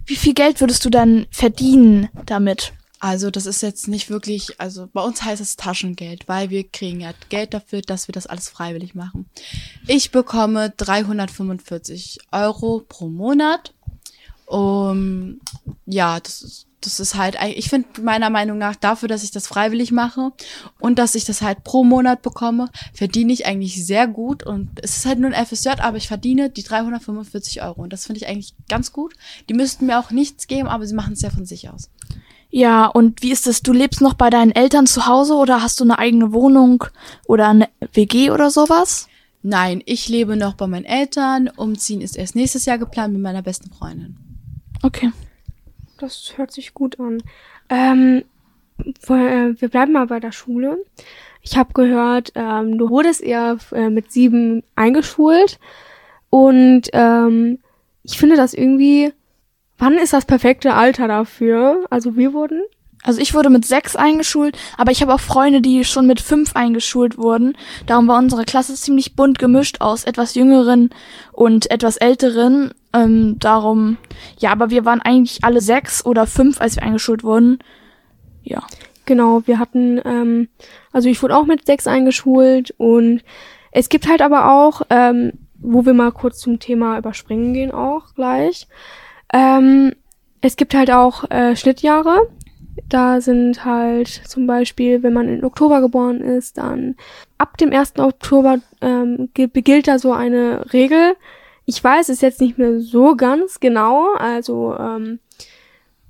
Wie 0.06 0.16
viel 0.16 0.34
Geld 0.34 0.60
würdest 0.60 0.84
du 0.84 0.90
dann 0.90 1.26
verdienen 1.30 2.08
damit? 2.26 2.72
Also 3.04 3.30
das 3.30 3.44
ist 3.44 3.60
jetzt 3.60 3.86
nicht 3.86 4.08
wirklich, 4.08 4.58
also 4.62 4.88
bei 4.90 5.02
uns 5.02 5.22
heißt 5.22 5.42
es 5.42 5.56
Taschengeld, 5.56 6.26
weil 6.26 6.48
wir 6.48 6.66
kriegen 6.66 7.00
ja 7.00 7.12
Geld 7.28 7.52
dafür, 7.52 7.82
dass 7.82 8.08
wir 8.08 8.14
das 8.14 8.26
alles 8.26 8.48
freiwillig 8.48 8.94
machen. 8.94 9.26
Ich 9.86 10.10
bekomme 10.10 10.72
345 10.74 12.20
Euro 12.32 12.82
pro 12.88 13.10
Monat. 13.10 13.74
Um, 14.46 15.38
ja, 15.84 16.18
das 16.18 16.40
ist, 16.40 16.66
das 16.80 16.98
ist 16.98 17.14
halt, 17.14 17.36
ich 17.54 17.68
finde 17.68 18.00
meiner 18.00 18.30
Meinung 18.30 18.56
nach 18.56 18.74
dafür, 18.74 19.06
dass 19.06 19.22
ich 19.22 19.30
das 19.30 19.46
freiwillig 19.48 19.92
mache 19.92 20.32
und 20.80 20.98
dass 20.98 21.14
ich 21.14 21.26
das 21.26 21.42
halt 21.42 21.62
pro 21.62 21.84
Monat 21.84 22.22
bekomme, 22.22 22.70
verdiene 22.94 23.34
ich 23.34 23.44
eigentlich 23.44 23.84
sehr 23.84 24.06
gut 24.06 24.46
und 24.46 24.70
es 24.80 24.96
ist 24.96 25.04
halt 25.04 25.18
nur 25.18 25.30
ein 25.30 25.46
FSJ, 25.46 25.80
aber 25.80 25.98
ich 25.98 26.08
verdiene 26.08 26.48
die 26.48 26.62
345 26.62 27.62
Euro 27.62 27.82
und 27.82 27.92
das 27.92 28.06
finde 28.06 28.22
ich 28.22 28.28
eigentlich 28.28 28.54
ganz 28.70 28.92
gut. 28.92 29.12
Die 29.50 29.54
müssten 29.54 29.84
mir 29.84 29.98
auch 29.98 30.10
nichts 30.10 30.46
geben, 30.46 30.68
aber 30.68 30.86
sie 30.86 30.94
machen 30.94 31.12
es 31.12 31.20
ja 31.20 31.28
von 31.28 31.44
sich 31.44 31.68
aus. 31.68 31.90
Ja, 32.56 32.86
und 32.86 33.20
wie 33.20 33.32
ist 33.32 33.48
es? 33.48 33.62
Du 33.62 33.72
lebst 33.72 34.00
noch 34.00 34.14
bei 34.14 34.30
deinen 34.30 34.52
Eltern 34.52 34.86
zu 34.86 35.08
Hause 35.08 35.34
oder 35.34 35.60
hast 35.60 35.80
du 35.80 35.84
eine 35.84 35.98
eigene 35.98 36.32
Wohnung 36.32 36.84
oder 37.26 37.48
eine 37.48 37.68
WG 37.94 38.30
oder 38.30 38.48
sowas? 38.48 39.08
Nein, 39.42 39.82
ich 39.86 40.08
lebe 40.08 40.36
noch 40.36 40.54
bei 40.54 40.68
meinen 40.68 40.84
Eltern. 40.84 41.50
Umziehen 41.56 42.00
ist 42.00 42.16
erst 42.16 42.36
nächstes 42.36 42.64
Jahr 42.64 42.78
geplant 42.78 43.12
mit 43.12 43.22
meiner 43.22 43.42
besten 43.42 43.72
Freundin. 43.72 44.16
Okay. 44.84 45.10
Das 45.98 46.34
hört 46.36 46.52
sich 46.52 46.74
gut 46.74 47.00
an. 47.00 47.24
Ähm, 47.70 48.22
wir 48.78 49.68
bleiben 49.68 49.90
mal 49.90 50.06
bei 50.06 50.20
der 50.20 50.30
Schule. 50.30 50.78
Ich 51.42 51.56
habe 51.56 51.72
gehört, 51.72 52.30
ähm, 52.36 52.78
du 52.78 52.88
wurdest 52.88 53.20
eher 53.20 53.58
äh, 53.72 53.90
mit 53.90 54.12
sieben 54.12 54.62
eingeschult. 54.76 55.58
Und 56.30 56.82
ähm, 56.92 57.58
ich 58.04 58.16
finde 58.16 58.36
das 58.36 58.54
irgendwie, 58.54 59.12
wann 59.84 59.98
ist 59.98 60.14
das 60.14 60.24
perfekte 60.24 60.72
Alter 60.72 61.08
dafür? 61.08 61.84
Also 61.90 62.16
wir 62.16 62.32
wurden 62.32 62.62
Also 63.02 63.20
ich 63.20 63.34
wurde 63.34 63.50
mit 63.50 63.66
sechs 63.66 63.96
eingeschult, 63.96 64.56
aber 64.78 64.92
ich 64.92 65.02
habe 65.02 65.12
auch 65.12 65.20
Freunde, 65.20 65.60
die 65.60 65.84
schon 65.84 66.06
mit 66.06 66.22
fünf 66.22 66.56
eingeschult 66.56 67.18
wurden. 67.18 67.54
Darum 67.86 68.08
war 68.08 68.18
unsere 68.18 68.46
Klasse 68.46 68.74
ziemlich 68.74 69.14
bunt 69.14 69.38
gemischt 69.38 69.82
aus 69.82 70.04
etwas 70.04 70.34
jüngeren 70.34 70.88
und 71.32 71.70
etwas 71.70 71.98
älteren. 71.98 72.72
Ähm, 72.94 73.38
darum, 73.38 73.98
ja, 74.38 74.52
aber 74.52 74.70
wir 74.70 74.86
waren 74.86 75.02
eigentlich 75.02 75.44
alle 75.44 75.60
sechs 75.60 76.06
oder 76.06 76.26
fünf, 76.26 76.62
als 76.62 76.76
wir 76.76 76.82
eingeschult 76.82 77.22
wurden. 77.22 77.58
Ja. 78.42 78.62
Genau, 79.04 79.42
wir 79.44 79.58
hatten, 79.58 80.00
ähm, 80.06 80.48
also 80.92 81.10
ich 81.10 81.22
wurde 81.22 81.36
auch 81.36 81.44
mit 81.44 81.66
sechs 81.66 81.86
eingeschult 81.86 82.72
und 82.78 83.22
es 83.70 83.90
gibt 83.90 84.08
halt 84.08 84.22
aber 84.22 84.50
auch, 84.50 84.80
ähm, 84.88 85.32
wo 85.58 85.84
wir 85.84 85.92
mal 85.92 86.10
kurz 86.10 86.38
zum 86.38 86.58
Thema 86.58 86.96
überspringen 86.96 87.52
gehen 87.52 87.70
auch 87.70 88.14
gleich. 88.14 88.66
Ähm, 89.34 89.92
es 90.40 90.56
gibt 90.56 90.74
halt 90.74 90.90
auch 90.90 91.28
äh, 91.30 91.56
Schnittjahre. 91.56 92.28
Da 92.88 93.20
sind 93.20 93.64
halt 93.64 94.08
zum 94.08 94.46
Beispiel, 94.46 95.02
wenn 95.02 95.12
man 95.12 95.28
im 95.28 95.44
Oktober 95.44 95.80
geboren 95.80 96.20
ist, 96.20 96.58
dann 96.58 96.96
ab 97.38 97.56
dem 97.58 97.72
1. 97.72 97.98
Oktober 97.98 98.58
ähm, 98.80 99.28
gi- 99.34 99.48
gilt 99.48 99.88
da 99.88 99.98
so 99.98 100.12
eine 100.12 100.72
Regel. 100.72 101.14
Ich 101.66 101.82
weiß 101.82 102.08
es 102.10 102.20
jetzt 102.20 102.40
nicht 102.40 102.58
mehr 102.58 102.80
so 102.80 103.16
ganz 103.16 103.58
genau. 103.60 104.14
Also 104.18 104.76
ähm, 104.78 105.18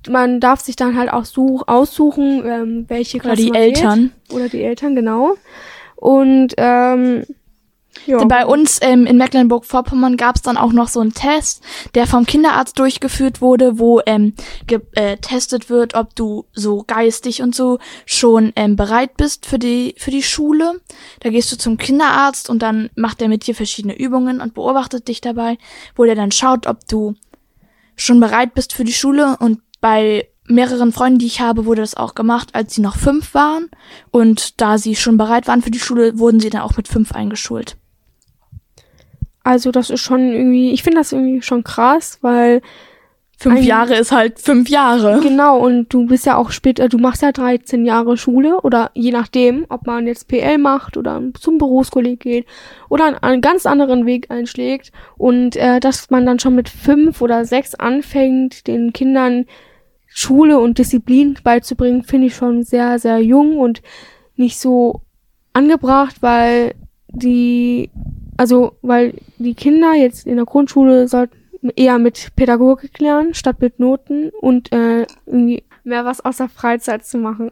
man 0.09 0.39
darf 0.39 0.59
sich 0.61 0.75
dann 0.75 0.97
halt 0.97 1.11
auch 1.11 1.25
such, 1.25 1.63
aussuchen, 1.67 2.43
ähm, 2.45 2.85
welche 2.89 3.17
Oder 3.17 3.27
Klasse 3.29 3.41
die 3.43 3.49
man 3.51 3.59
wählt. 3.61 3.77
Eltern. 3.77 4.11
Oder 4.31 4.49
die 4.49 4.63
Eltern, 4.63 4.95
genau. 4.95 5.35
Und 5.95 6.53
ähm, 6.57 7.23
ja. 8.05 8.23
Bei 8.25 8.45
uns 8.45 8.79
ähm, 8.81 9.05
in 9.05 9.17
Mecklenburg-Vorpommern 9.17 10.17
gab 10.17 10.35
es 10.35 10.41
dann 10.41 10.57
auch 10.57 10.73
noch 10.73 10.87
so 10.87 10.99
einen 10.99 11.13
Test, 11.13 11.63
der 11.95 12.07
vom 12.07 12.25
Kinderarzt 12.25 12.77
durchgeführt 12.77 13.41
wurde, 13.41 13.79
wo 13.79 14.01
ähm, 14.05 14.33
getestet 14.67 15.69
wird, 15.69 15.95
ob 15.95 16.15
du 16.15 16.45
so 16.53 16.83
geistig 16.85 17.41
und 17.41 17.55
so 17.55 17.79
schon 18.05 18.53
ähm, 18.55 18.75
bereit 18.75 19.17
bist 19.17 19.45
für 19.45 19.59
die 19.59 19.95
für 19.97 20.11
die 20.11 20.23
Schule. 20.23 20.81
Da 21.21 21.29
gehst 21.29 21.51
du 21.51 21.57
zum 21.57 21.77
Kinderarzt 21.77 22.49
und 22.49 22.61
dann 22.61 22.89
macht 22.95 23.21
er 23.21 23.27
mit 23.27 23.47
dir 23.47 23.55
verschiedene 23.55 23.97
Übungen 23.97 24.41
und 24.41 24.53
beobachtet 24.53 25.07
dich 25.07 25.21
dabei, 25.21 25.57
wo 25.95 26.03
der 26.03 26.15
dann 26.15 26.31
schaut, 26.31 26.67
ob 26.67 26.87
du 26.87 27.15
schon 27.95 28.19
bereit 28.19 28.53
bist 28.53 28.73
für 28.73 28.83
die 28.83 28.93
Schule 28.93 29.37
und 29.39 29.61
bei 29.81 30.27
mehreren 30.47 30.91
Freunden, 30.91 31.19
die 31.19 31.25
ich 31.25 31.39
habe, 31.39 31.65
wurde 31.65 31.81
das 31.81 31.95
auch 31.95 32.13
gemacht, 32.13 32.49
als 32.53 32.75
sie 32.75 32.81
noch 32.81 32.97
fünf 32.97 33.33
waren. 33.33 33.69
Und 34.11 34.61
da 34.61 34.77
sie 34.77 34.95
schon 34.95 35.17
bereit 35.17 35.47
waren 35.47 35.63
für 35.63 35.71
die 35.71 35.79
Schule, 35.79 36.19
wurden 36.19 36.39
sie 36.39 36.51
dann 36.51 36.61
auch 36.61 36.77
mit 36.77 36.87
fünf 36.87 37.13
eingeschult. 37.13 37.77
Also 39.45 39.71
das 39.71 39.91
ist 39.91 40.01
schon 40.01 40.33
irgendwie, 40.33 40.71
ich 40.71 40.81
finde 40.81 40.97
das 40.97 41.13
irgendwie 41.13 41.41
schon 41.43 41.63
krass, 41.63 42.17
weil 42.21 42.61
Fünf 43.37 43.63
Jahre 43.63 43.95
ist 43.95 44.13
halt 44.13 44.39
fünf 44.39 44.69
Jahre. 44.69 45.19
genau 45.21 45.59
und 45.59 45.93
du 45.93 46.05
bist 46.05 46.25
ja 46.25 46.37
auch 46.37 46.51
später, 46.51 46.87
du 46.87 46.97
machst 46.97 47.21
ja 47.21 47.33
13 47.33 47.85
Jahre 47.85 48.15
Schule 48.15 48.61
oder 48.61 48.91
je 48.93 49.11
nachdem, 49.11 49.65
ob 49.67 49.85
man 49.85 50.07
jetzt 50.07 50.29
PL 50.29 50.57
macht 50.57 50.95
oder 50.95 51.21
zum 51.39 51.57
Berufskolleg 51.57 52.21
geht 52.21 52.45
oder 52.87 53.05
einen, 53.05 53.17
einen 53.17 53.41
ganz 53.41 53.65
anderen 53.65 54.05
Weg 54.05 54.31
einschlägt 54.31 54.93
und 55.17 55.57
äh, 55.57 55.81
dass 55.81 56.09
man 56.09 56.25
dann 56.25 56.39
schon 56.39 56.55
mit 56.55 56.69
fünf 56.69 57.21
oder 57.21 57.43
sechs 57.43 57.75
anfängt, 57.75 58.67
den 58.67 58.93
Kindern 58.93 59.45
Schule 60.07 60.57
und 60.57 60.77
Disziplin 60.77 61.37
beizubringen, 61.43 62.03
finde 62.03 62.27
ich 62.27 62.35
schon 62.35 62.63
sehr, 62.63 62.99
sehr 62.99 63.19
jung 63.19 63.57
und 63.57 63.81
nicht 64.37 64.57
so 64.59 65.01
angebracht, 65.51 66.15
weil 66.21 66.73
die, 67.09 67.91
also, 68.37 68.73
weil 68.81 69.13
die 69.37 69.53
Kinder 69.53 69.93
jetzt 69.93 70.27
in 70.27 70.35
der 70.35 70.45
Grundschule 70.45 71.07
sollten 71.07 71.37
eher 71.75 71.97
mit 71.97 72.35
Pädagogik 72.35 72.99
lernen, 72.99 73.33
statt 73.33 73.57
mit 73.59 73.79
Noten 73.79 74.31
und 74.41 74.71
äh, 74.71 75.07
mehr 75.25 76.05
was 76.05 76.23
aus 76.23 76.37
der 76.37 76.49
Freizeit 76.49 77.03
zu 77.05 77.17
machen. 77.17 77.51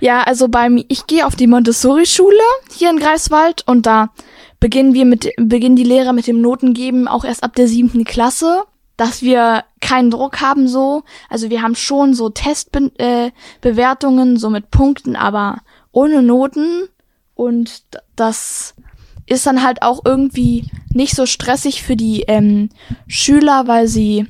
Ja, 0.00 0.22
also 0.22 0.48
beim, 0.48 0.82
ich 0.88 1.06
gehe 1.06 1.26
auf 1.26 1.36
die 1.36 1.46
Montessori-Schule 1.46 2.34
hier 2.76 2.90
in 2.90 2.98
Greifswald 2.98 3.64
und 3.66 3.86
da 3.86 4.10
beginnen 4.58 4.94
wir 4.94 5.06
mit, 5.06 5.30
beginnen 5.36 5.76
die 5.76 5.84
Lehrer 5.84 6.12
mit 6.12 6.26
dem 6.26 6.40
Notengeben 6.40 7.06
auch 7.08 7.24
erst 7.24 7.42
ab 7.42 7.54
der 7.54 7.66
siebten 7.66 8.04
Klasse, 8.04 8.64
dass 8.96 9.22
wir 9.22 9.64
keinen 9.80 10.10
Druck 10.10 10.42
haben 10.42 10.68
so. 10.68 11.02
Also 11.30 11.48
wir 11.48 11.62
haben 11.62 11.74
schon 11.74 12.12
so 12.12 12.28
Testbewertungen, 12.28 14.36
äh, 14.36 14.38
so 14.38 14.50
mit 14.50 14.70
Punkten, 14.70 15.16
aber 15.16 15.62
ohne 15.92 16.22
Noten 16.22 16.88
und 17.34 17.84
das 18.16 18.74
ist 19.30 19.46
dann 19.46 19.62
halt 19.62 19.82
auch 19.82 20.00
irgendwie 20.04 20.66
nicht 20.92 21.14
so 21.14 21.24
stressig 21.24 21.82
für 21.82 21.96
die 21.96 22.22
ähm, 22.22 22.68
Schüler, 23.06 23.66
weil 23.66 23.86
sie 23.86 24.26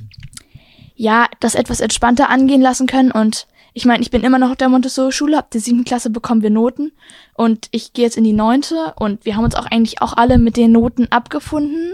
ja 0.95 1.25
das 1.39 1.55
etwas 1.55 1.81
entspannter 1.81 2.29
angehen 2.29 2.61
lassen 2.61 2.87
können 2.87 3.11
und 3.11 3.47
ich 3.73 3.85
meine, 3.85 4.03
ich 4.03 4.11
bin 4.11 4.23
immer 4.23 4.37
noch 4.37 4.55
der 4.55 4.67
Montessori-Schule, 4.67 5.37
ab 5.37 5.49
der 5.51 5.61
siebten 5.61 5.85
Klasse 5.85 6.09
bekommen 6.09 6.41
wir 6.41 6.49
Noten 6.49 6.91
und 7.33 7.67
ich 7.71 7.93
gehe 7.93 8.03
jetzt 8.05 8.17
in 8.17 8.25
die 8.25 8.33
neunte 8.33 8.93
und 8.97 9.23
wir 9.25 9.35
haben 9.35 9.45
uns 9.45 9.55
auch 9.55 9.65
eigentlich 9.65 10.01
auch 10.01 10.17
alle 10.17 10.37
mit 10.37 10.57
den 10.57 10.73
Noten 10.73 11.07
abgefunden. 11.09 11.93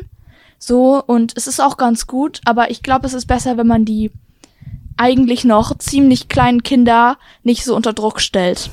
So, 0.57 1.03
und 1.05 1.33
es 1.37 1.45
ist 1.45 1.59
auch 1.59 1.77
ganz 1.77 2.07
gut, 2.07 2.41
aber 2.45 2.71
ich 2.71 2.81
glaube, 2.81 3.05
es 3.05 3.13
ist 3.13 3.27
besser, 3.27 3.57
wenn 3.57 3.67
man 3.67 3.85
die 3.85 4.11
eigentlich 4.97 5.45
noch 5.45 5.77
ziemlich 5.77 6.29
kleinen 6.29 6.63
Kinder 6.63 7.19
nicht 7.43 7.63
so 7.63 7.75
unter 7.75 7.93
Druck 7.93 8.19
stellt. 8.19 8.71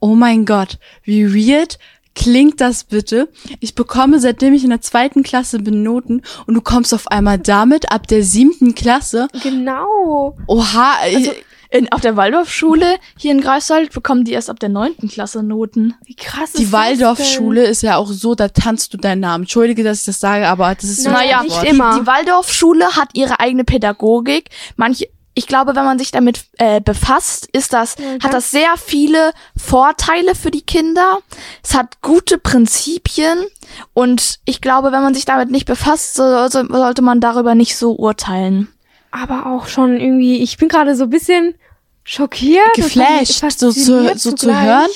Oh 0.00 0.14
mein 0.14 0.46
Gott, 0.46 0.78
wie 1.02 1.26
weird 1.34 1.78
klingt 2.18 2.60
das 2.60 2.84
bitte? 2.84 3.28
Ich 3.60 3.74
bekomme, 3.74 4.20
seitdem 4.20 4.52
ich 4.52 4.64
in 4.64 4.70
der 4.70 4.80
zweiten 4.80 5.22
Klasse 5.22 5.58
bin, 5.60 5.82
Noten 5.82 6.22
und 6.46 6.54
du 6.54 6.60
kommst 6.60 6.92
auf 6.92 7.08
einmal 7.08 7.38
damit 7.38 7.90
ab 7.92 8.06
der 8.06 8.22
siebten 8.22 8.74
Klasse. 8.74 9.28
Genau. 9.42 10.36
Oha, 10.46 10.94
Also 11.02 11.30
in, 11.70 11.92
auf 11.92 12.00
der 12.00 12.16
Waldorfschule 12.16 12.96
hier 13.18 13.32
in 13.32 13.40
Greifswald 13.42 13.92
bekommen 13.92 14.24
die 14.24 14.32
erst 14.32 14.48
ab 14.48 14.58
der 14.58 14.70
neunten 14.70 15.08
Klasse 15.08 15.42
Noten. 15.42 15.94
Wie 16.06 16.14
krass 16.14 16.50
ist 16.50 16.58
die 16.58 16.64
das 16.64 16.72
Waldorfschule 16.72 17.64
ist 17.64 17.82
ja 17.82 17.96
auch 17.96 18.10
so, 18.10 18.34
da 18.34 18.48
tanzt 18.48 18.94
du 18.94 18.96
deinen 18.96 19.20
Namen. 19.20 19.44
Entschuldige, 19.44 19.84
dass 19.84 20.00
ich 20.00 20.06
das 20.06 20.18
sage, 20.18 20.48
aber 20.48 20.74
das 20.74 20.84
ist 20.84 21.04
so 21.04 21.10
Naja, 21.10 21.42
nicht 21.42 21.62
immer. 21.64 22.00
Die 22.00 22.06
Waldorfschule 22.06 22.96
hat 22.96 23.10
ihre 23.12 23.38
eigene 23.38 23.64
Pädagogik. 23.64 24.48
Manche, 24.76 25.08
ich 25.38 25.46
glaube, 25.46 25.76
wenn 25.76 25.84
man 25.84 26.00
sich 26.00 26.10
damit 26.10 26.46
äh, 26.58 26.80
befasst, 26.80 27.48
ist 27.52 27.72
das, 27.72 27.94
Ja, 27.98 28.24
hat 28.24 28.34
das 28.34 28.50
sehr 28.50 28.74
viele 28.76 29.32
Vorteile 29.56 30.34
für 30.34 30.50
die 30.50 30.62
Kinder. 30.62 31.20
Es 31.62 31.74
hat 31.74 32.02
gute 32.02 32.38
Prinzipien 32.38 33.46
und 33.94 34.40
ich 34.44 34.60
glaube, 34.60 34.90
wenn 34.90 35.02
man 35.02 35.14
sich 35.14 35.26
damit 35.26 35.50
nicht 35.52 35.64
befasst, 35.66 36.14
so, 36.14 36.48
so, 36.48 36.66
sollte 36.66 37.02
man 37.02 37.20
darüber 37.20 37.54
nicht 37.54 37.76
so 37.76 37.92
urteilen. 37.92 38.66
aber 39.12 39.46
auch 39.46 39.68
schon 39.68 40.00
irgendwie, 40.00 40.42
ich 40.42 40.56
bin 40.58 40.68
gerade 40.68 40.96
so 40.96 41.04
ein 41.04 41.10
bisschen 41.10 41.54
schockiert. 42.02 42.74
Geflasht, 42.74 43.60
so 43.60 43.70
zu, 43.70 44.18
so 44.18 44.32
zu 44.32 44.60
hören, 44.60 44.90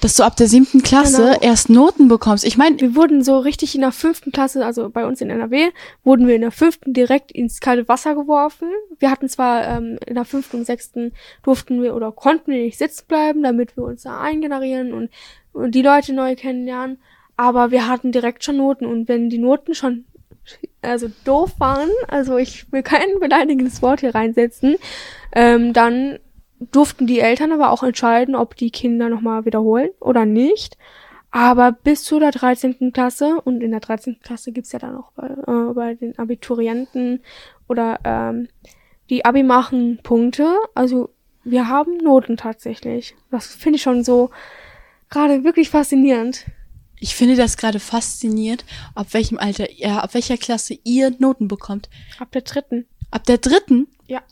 dass 0.00 0.16
du 0.16 0.22
ab 0.22 0.36
der 0.36 0.46
siebten 0.48 0.82
Klasse 0.82 1.22
Genau. 1.22 1.40
erst 1.40 1.70
Noten 1.70 2.08
bekommst. 2.08 2.44
Ich 2.44 2.56
meine, 2.56 2.80
Wir 2.80 2.94
wurden 2.94 3.22
so 3.22 3.38
richtig 3.38 3.74
in 3.74 3.80
der 3.80 3.92
fünften 3.92 4.32
Klasse, 4.32 4.64
also 4.64 4.88
bei 4.90 5.06
uns 5.06 5.20
in 5.20 5.30
NRW, 5.30 5.70
wurden 6.04 6.26
wir 6.28 6.34
in 6.34 6.42
der 6.42 6.50
fünften 6.50 6.92
direkt 6.92 7.32
ins 7.32 7.60
kalte 7.60 7.88
Wasser 7.88 8.14
geworfen. 8.14 8.68
Wir 8.98 9.10
hatten 9.10 9.28
zwar 9.28 9.66
ähm, 9.66 9.98
in 10.06 10.14
der 10.14 10.24
fünften 10.24 10.58
und 10.58 10.64
sechsten 10.66 11.12
durften 11.42 11.82
wir 11.82 11.94
oder 11.94 12.12
konnten 12.12 12.52
wir 12.52 12.62
nicht 12.62 12.78
sitzen 12.78 13.04
bleiben, 13.08 13.42
damit 13.42 13.76
wir 13.76 13.84
uns 13.84 14.02
da 14.02 14.20
eingenerieren 14.20 14.92
und, 14.92 15.10
und 15.52 15.74
die 15.74 15.82
Leute 15.82 16.12
neu 16.12 16.36
kennenlernen. 16.36 16.98
Aber 17.36 17.70
wir 17.70 17.86
hatten 17.88 18.10
direkt 18.12 18.44
schon 18.44 18.56
Noten 18.56 18.86
und 18.86 19.08
wenn 19.08 19.30
die 19.30 19.38
Noten 19.38 19.74
schon 19.74 20.04
also 20.80 21.10
doof 21.24 21.52
waren, 21.58 21.90
also 22.08 22.36
ich 22.38 22.70
will 22.72 22.82
kein 22.82 23.06
beleidigendes 23.20 23.82
Wort 23.82 24.00
hier 24.00 24.14
reinsetzen, 24.14 24.76
ähm, 25.34 25.72
dann 25.72 26.18
durften 26.60 27.06
die 27.06 27.20
Eltern 27.20 27.52
aber 27.52 27.70
auch 27.70 27.82
entscheiden, 27.82 28.34
ob 28.34 28.56
die 28.56 28.70
Kinder 28.70 29.08
nochmal 29.08 29.44
wiederholen 29.44 29.90
oder 30.00 30.24
nicht. 30.24 30.76
Aber 31.30 31.72
bis 31.72 32.04
zu 32.04 32.18
der 32.18 32.30
13. 32.30 32.92
Klasse 32.92 33.40
und 33.44 33.62
in 33.62 33.70
der 33.70 33.80
13. 33.80 34.20
Klasse 34.22 34.50
gibt's 34.52 34.72
ja 34.72 34.78
dann 34.78 34.96
auch 34.96 35.12
bei, 35.12 35.26
äh, 35.26 35.74
bei 35.74 35.94
den 35.94 36.18
Abiturienten 36.18 37.20
oder 37.68 38.00
ähm, 38.04 38.48
die 39.10 39.24
Abi 39.24 39.42
machen 39.42 39.98
Punkte. 40.02 40.56
Also 40.74 41.10
wir 41.44 41.68
haben 41.68 41.98
Noten 41.98 42.36
tatsächlich. 42.36 43.14
Das 43.30 43.46
finde 43.46 43.76
ich 43.76 43.82
schon 43.82 44.04
so 44.04 44.30
gerade 45.10 45.44
wirklich 45.44 45.70
faszinierend. 45.70 46.46
ich 47.00 47.14
finde 47.14 47.36
das 47.36 47.56
gerade 47.56 47.78
faszinierend, 47.78 48.64
ab 48.94 49.08
welchem 49.12 49.38
Alter, 49.38 49.70
ja, 49.72 50.00
ab 50.00 50.14
welcher 50.14 50.36
Klasse 50.36 50.78
ihr 50.84 51.14
Noten 51.18 51.46
bekommt. 51.46 51.88
Ab 52.18 52.32
der 52.32 52.42
dritten. 52.42 52.86
Ab 53.10 53.24
der 53.24 53.38
dritten? 53.38 53.86
Ja. 54.06 54.22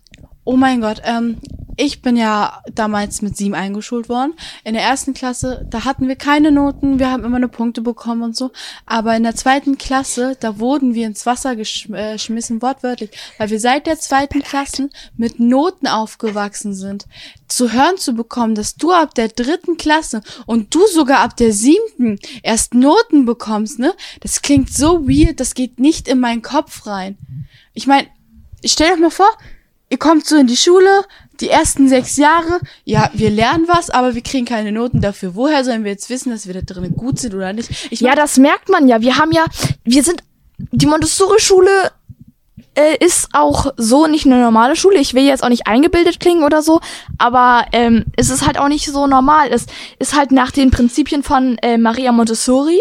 Oh 0.48 0.56
mein 0.56 0.80
Gott, 0.80 1.02
ähm, 1.04 1.38
ich 1.76 2.02
bin 2.02 2.16
ja 2.16 2.62
damals 2.72 3.20
mit 3.20 3.36
sieben 3.36 3.56
eingeschult 3.56 4.08
worden. 4.08 4.34
In 4.62 4.74
der 4.74 4.84
ersten 4.84 5.12
Klasse, 5.12 5.66
da 5.68 5.84
hatten 5.84 6.06
wir 6.06 6.14
keine 6.14 6.52
Noten, 6.52 7.00
wir 7.00 7.10
haben 7.10 7.24
immer 7.24 7.40
nur 7.40 7.50
Punkte 7.50 7.80
bekommen 7.82 8.22
und 8.22 8.36
so. 8.36 8.52
Aber 8.86 9.16
in 9.16 9.24
der 9.24 9.34
zweiten 9.34 9.76
Klasse, 9.76 10.36
da 10.38 10.60
wurden 10.60 10.94
wir 10.94 11.04
ins 11.04 11.26
Wasser 11.26 11.56
geschmissen, 11.56 12.58
äh, 12.58 12.62
wortwörtlich, 12.62 13.10
weil 13.38 13.50
wir 13.50 13.58
seit 13.58 13.88
der 13.88 13.98
zweiten 13.98 14.40
Klasse 14.40 14.88
mit 15.16 15.40
Noten 15.40 15.88
aufgewachsen 15.88 16.74
sind. 16.74 17.06
Zu 17.48 17.72
hören 17.72 17.96
zu 17.96 18.14
bekommen, 18.14 18.54
dass 18.54 18.76
du 18.76 18.92
ab 18.92 19.16
der 19.16 19.26
dritten 19.26 19.76
Klasse 19.76 20.22
und 20.46 20.72
du 20.76 20.86
sogar 20.86 21.22
ab 21.22 21.36
der 21.36 21.52
siebten 21.52 22.20
erst 22.44 22.72
Noten 22.72 23.26
bekommst, 23.26 23.80
ne? 23.80 23.94
Das 24.20 24.42
klingt 24.42 24.72
so 24.72 25.08
weird, 25.08 25.40
das 25.40 25.54
geht 25.54 25.80
nicht 25.80 26.06
in 26.06 26.20
meinen 26.20 26.42
Kopf 26.42 26.86
rein. 26.86 27.18
Ich 27.74 27.88
meine, 27.88 28.06
stell 28.64 28.94
dir 28.94 29.02
mal 29.02 29.10
vor, 29.10 29.28
ihr 29.88 29.98
kommt 29.98 30.26
so 30.26 30.36
in 30.36 30.46
die 30.46 30.56
Schule, 30.56 31.04
die 31.40 31.48
ersten 31.48 31.88
sechs 31.88 32.16
Jahre, 32.16 32.60
ja, 32.84 33.10
wir 33.12 33.30
lernen 33.30 33.66
was, 33.68 33.90
aber 33.90 34.14
wir 34.14 34.22
kriegen 34.22 34.46
keine 34.46 34.72
Noten 34.72 35.00
dafür. 35.00 35.34
Woher 35.34 35.64
sollen 35.64 35.84
wir 35.84 35.90
jetzt 35.90 36.08
wissen, 36.08 36.30
dass 36.30 36.46
wir 36.46 36.54
da 36.54 36.62
drinnen 36.62 36.94
gut 36.94 37.18
sind 37.18 37.34
oder 37.34 37.52
nicht? 37.52 37.70
Ich 37.90 38.00
ja, 38.00 38.14
das 38.14 38.38
merkt 38.38 38.68
man 38.68 38.88
ja. 38.88 39.00
Wir 39.00 39.18
haben 39.18 39.32
ja, 39.32 39.44
wir 39.84 40.02
sind, 40.02 40.22
die 40.58 40.86
Montessori-Schule 40.86 41.92
äh, 42.74 43.04
ist 43.04 43.28
auch 43.32 43.72
so 43.76 44.06
nicht 44.06 44.26
eine 44.26 44.40
normale 44.40 44.76
Schule. 44.76 44.98
Ich 44.98 45.14
will 45.14 45.24
jetzt 45.24 45.42
auch 45.42 45.48
nicht 45.48 45.66
eingebildet 45.66 46.20
klingen 46.20 46.44
oder 46.44 46.62
so, 46.62 46.80
aber 47.18 47.66
ähm, 47.72 48.06
es 48.16 48.30
ist 48.30 48.46
halt 48.46 48.58
auch 48.58 48.68
nicht 48.68 48.86
so 48.86 49.06
normal. 49.06 49.48
Es 49.50 49.66
ist 49.98 50.16
halt 50.16 50.32
nach 50.32 50.50
den 50.50 50.70
Prinzipien 50.70 51.22
von 51.22 51.58
äh, 51.58 51.78
Maria 51.78 52.12
Montessori. 52.12 52.80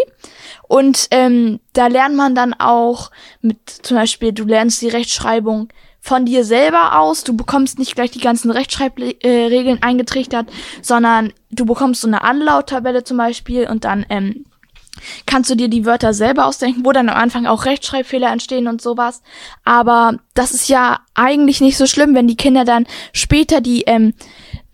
Und 0.68 1.08
ähm, 1.12 1.60
da 1.74 1.86
lernt 1.86 2.16
man 2.16 2.34
dann 2.34 2.52
auch 2.54 3.10
mit, 3.40 3.58
zum 3.68 3.96
Beispiel, 3.96 4.32
du 4.32 4.44
lernst 4.44 4.82
die 4.82 4.88
Rechtschreibung 4.88 5.68
von 6.06 6.24
dir 6.24 6.44
selber 6.44 7.00
aus. 7.00 7.24
Du 7.24 7.36
bekommst 7.36 7.80
nicht 7.80 7.96
gleich 7.96 8.12
die 8.12 8.20
ganzen 8.20 8.52
Rechtschreibregeln 8.52 9.82
eingetrichtert, 9.82 10.46
sondern 10.80 11.32
du 11.50 11.66
bekommst 11.66 12.00
so 12.00 12.06
eine 12.06 12.22
Anlauttabelle 12.22 13.02
zum 13.02 13.16
Beispiel 13.16 13.68
und 13.68 13.84
dann 13.84 14.06
ähm, 14.08 14.44
kannst 15.26 15.50
du 15.50 15.56
dir 15.56 15.66
die 15.66 15.84
Wörter 15.84 16.14
selber 16.14 16.46
ausdenken, 16.46 16.84
wo 16.84 16.92
dann 16.92 17.08
am 17.08 17.16
Anfang 17.16 17.46
auch 17.46 17.64
Rechtschreibfehler 17.64 18.30
entstehen 18.30 18.68
und 18.68 18.80
sowas. 18.80 19.20
Aber 19.64 20.18
das 20.34 20.52
ist 20.52 20.68
ja 20.68 21.00
eigentlich 21.14 21.60
nicht 21.60 21.76
so 21.76 21.86
schlimm, 21.86 22.14
wenn 22.14 22.28
die 22.28 22.36
Kinder 22.36 22.64
dann 22.64 22.86
später 23.12 23.60
die 23.60 23.82
ähm, 23.82 24.14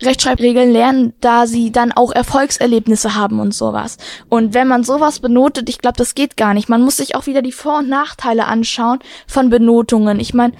Rechtschreibregeln 0.03 0.71
lernen, 0.71 1.13
da 1.19 1.47
sie 1.47 1.71
dann 1.71 1.91
auch 1.91 2.11
Erfolgserlebnisse 2.11 3.15
haben 3.15 3.39
und 3.39 3.55
sowas. 3.55 3.97
Und 4.29 4.53
wenn 4.53 4.67
man 4.67 4.83
sowas 4.83 5.19
benotet, 5.19 5.67
ich 5.67 5.79
glaube, 5.79 5.97
das 5.97 6.13
geht 6.13 6.37
gar 6.37 6.53
nicht. 6.53 6.69
Man 6.69 6.83
muss 6.83 6.97
sich 6.97 7.15
auch 7.15 7.25
wieder 7.25 7.41
die 7.41 7.51
Vor- 7.51 7.79
und 7.79 7.89
Nachteile 7.89 8.45
anschauen 8.45 8.99
von 9.25 9.49
Benotungen. 9.49 10.19
Ich 10.19 10.35
meine, 10.35 10.53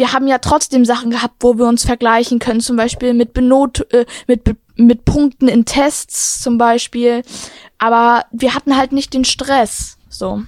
wir 0.00 0.14
haben 0.14 0.26
ja 0.26 0.38
trotzdem 0.38 0.86
Sachen 0.86 1.10
gehabt, 1.10 1.34
wo 1.40 1.58
wir 1.58 1.66
uns 1.66 1.84
vergleichen 1.84 2.38
können, 2.38 2.60
zum 2.60 2.74
Beispiel 2.74 3.12
mit 3.12 3.34
Benot 3.34 3.86
äh, 3.92 4.06
mit 4.26 4.56
mit 4.76 5.04
Punkten 5.04 5.46
in 5.46 5.66
Tests 5.66 6.40
zum 6.40 6.56
Beispiel. 6.56 7.22
Aber 7.76 8.24
wir 8.32 8.54
hatten 8.54 8.78
halt 8.78 8.92
nicht 8.92 9.12
den 9.12 9.26
Stress. 9.26 9.98
So. 10.08 10.42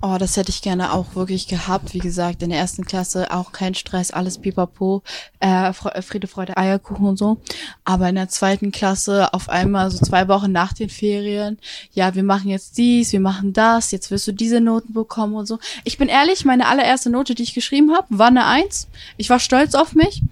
Oh, 0.00 0.16
das 0.16 0.36
hätte 0.36 0.50
ich 0.50 0.62
gerne 0.62 0.92
auch 0.92 1.16
wirklich 1.16 1.48
gehabt. 1.48 1.92
Wie 1.92 1.98
gesagt, 1.98 2.44
in 2.44 2.50
der 2.50 2.58
ersten 2.60 2.84
Klasse 2.84 3.32
auch 3.32 3.50
kein 3.50 3.74
Stress, 3.74 4.12
alles 4.12 4.38
pipapo, 4.38 5.02
äh, 5.40 5.70
äh, 5.70 6.02
Friede, 6.02 6.28
Freude, 6.28 6.56
Eierkuchen 6.56 7.04
und 7.04 7.16
so. 7.18 7.38
Aber 7.84 8.08
in 8.08 8.14
der 8.14 8.28
zweiten 8.28 8.70
Klasse 8.70 9.34
auf 9.34 9.48
einmal 9.48 9.90
so 9.90 9.98
zwei 9.98 10.28
Wochen 10.28 10.52
nach 10.52 10.72
den 10.72 10.88
Ferien, 10.88 11.58
ja, 11.92 12.14
wir 12.14 12.22
machen 12.22 12.48
jetzt 12.48 12.78
dies, 12.78 13.12
wir 13.12 13.18
machen 13.18 13.52
das, 13.52 13.90
jetzt 13.90 14.12
wirst 14.12 14.28
du 14.28 14.32
diese 14.32 14.60
Noten 14.60 14.92
bekommen 14.92 15.34
und 15.34 15.46
so. 15.46 15.58
Ich 15.82 15.98
bin 15.98 16.08
ehrlich, 16.08 16.44
meine 16.44 16.68
allererste 16.68 17.10
Note, 17.10 17.34
die 17.34 17.42
ich 17.42 17.54
geschrieben 17.54 17.92
habe, 17.92 18.06
war 18.10 18.28
eine 18.28 18.46
Eins. 18.46 18.86
Ich 19.16 19.30
war 19.30 19.40
stolz 19.40 19.74
auf 19.74 19.96
mich. 19.96 20.22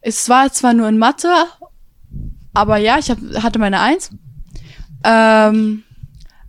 Es 0.00 0.28
war 0.28 0.52
zwar 0.52 0.74
nur 0.74 0.88
in 0.88 0.98
Mathe, 0.98 1.32
aber 2.52 2.78
ja, 2.78 2.98
ich 2.98 3.10
hab, 3.10 3.18
hatte 3.42 3.60
meine 3.60 3.78
Eins. 3.78 4.10
Ähm, 5.04 5.84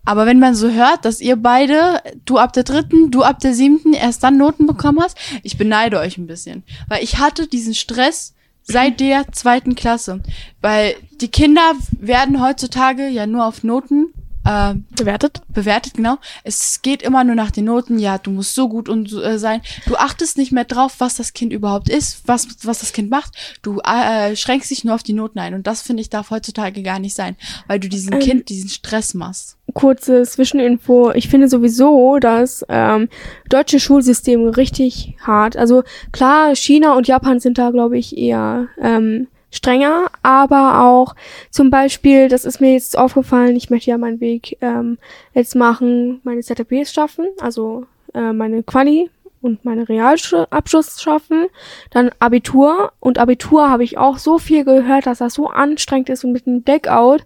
aber 0.09 0.25
wenn 0.25 0.39
man 0.39 0.55
so 0.55 0.71
hört, 0.71 1.05
dass 1.05 1.21
ihr 1.21 1.35
beide, 1.35 2.01
du 2.25 2.39
ab 2.39 2.51
der 2.53 2.63
dritten, 2.63 3.11
du 3.11 3.21
ab 3.21 3.39
der 3.41 3.53
siebten, 3.53 3.93
erst 3.93 4.23
dann 4.23 4.37
Noten 4.37 4.65
bekommen 4.65 4.99
hast, 4.99 5.15
ich 5.43 5.55
beneide 5.55 5.99
euch 5.99 6.17
ein 6.17 6.25
bisschen. 6.25 6.63
Weil 6.87 7.03
ich 7.03 7.19
hatte 7.19 7.45
diesen 7.45 7.75
Stress 7.75 8.33
seit 8.63 8.99
der 9.01 9.31
zweiten 9.31 9.75
Klasse. 9.75 10.23
Weil 10.61 10.95
die 11.21 11.27
Kinder 11.27 11.73
werden 11.91 12.41
heutzutage 12.41 13.07
ja 13.07 13.27
nur 13.27 13.45
auf 13.45 13.63
Noten 13.63 14.07
äh, 14.45 14.73
bewertet. 14.97 15.43
Bewertet, 15.47 15.93
genau. 15.93 16.17
Es 16.43 16.81
geht 16.81 17.03
immer 17.03 17.23
nur 17.23 17.35
nach 17.35 17.51
den 17.51 17.65
Noten. 17.65 17.99
Ja, 17.99 18.17
du 18.17 18.31
musst 18.31 18.55
so 18.55 18.67
gut 18.67 18.89
und 18.89 19.13
äh, 19.13 19.37
sein. 19.37 19.61
Du 19.85 19.95
achtest 19.95 20.39
nicht 20.39 20.51
mehr 20.51 20.65
drauf, 20.65 20.95
was 20.97 21.17
das 21.17 21.33
Kind 21.33 21.53
überhaupt 21.53 21.87
ist, 21.87 22.23
was, 22.25 22.47
was 22.63 22.79
das 22.79 22.93
Kind 22.93 23.11
macht. 23.11 23.33
Du 23.61 23.79
äh, 23.81 24.35
schränkst 24.35 24.71
dich 24.71 24.83
nur 24.83 24.95
auf 24.95 25.03
die 25.03 25.13
Noten 25.13 25.37
ein. 25.37 25.53
Und 25.53 25.67
das, 25.67 25.83
finde 25.83 26.01
ich, 26.01 26.09
darf 26.09 26.31
heutzutage 26.31 26.81
gar 26.81 26.97
nicht 26.97 27.13
sein, 27.13 27.35
weil 27.67 27.79
du 27.79 27.89
diesem 27.89 28.13
ähm, 28.13 28.19
Kind 28.21 28.49
diesen 28.49 28.71
Stress 28.71 29.13
machst. 29.13 29.58
Kurze 29.73 30.23
Zwischeninfo. 30.23 31.11
Ich 31.11 31.29
finde 31.29 31.47
sowieso 31.47 32.19
das 32.19 32.65
ähm, 32.69 33.09
deutsche 33.49 33.79
Schulsystem 33.79 34.47
richtig 34.49 35.15
hart. 35.25 35.57
Also 35.57 35.83
klar, 36.11 36.55
China 36.55 36.95
und 36.95 37.07
Japan 37.07 37.39
sind 37.39 37.57
da, 37.57 37.71
glaube 37.71 37.97
ich, 37.97 38.17
eher 38.17 38.67
ähm, 38.81 39.27
strenger, 39.51 40.07
aber 40.21 40.83
auch 40.83 41.15
zum 41.49 41.69
Beispiel, 41.69 42.27
das 42.27 42.45
ist 42.45 42.61
mir 42.61 42.73
jetzt 42.73 42.97
aufgefallen, 42.97 43.55
ich 43.55 43.69
möchte 43.69 43.89
ja 43.89 43.97
meinen 43.97 44.19
Weg 44.19 44.57
ähm, 44.61 44.97
jetzt 45.33 45.55
machen, 45.55 46.21
meine 46.23 46.41
ZTPs 46.41 46.93
schaffen, 46.93 47.25
also 47.39 47.85
äh, 48.13 48.31
meine 48.31 48.63
Quali 48.63 49.09
und 49.41 49.65
meine 49.65 49.87
Realabschluss 49.87 51.01
schaffen, 51.01 51.47
dann 51.91 52.11
Abitur 52.19 52.91
und 52.99 53.17
Abitur 53.17 53.69
habe 53.69 53.83
ich 53.83 53.97
auch 53.97 54.17
so 54.17 54.37
viel 54.37 54.65
gehört, 54.65 55.05
dass 55.05 55.19
das 55.19 55.33
so 55.33 55.47
anstrengend 55.47 56.09
ist 56.09 56.23
und 56.23 56.33
mit 56.33 56.45
dem 56.45 56.61
Blackout. 56.61 57.23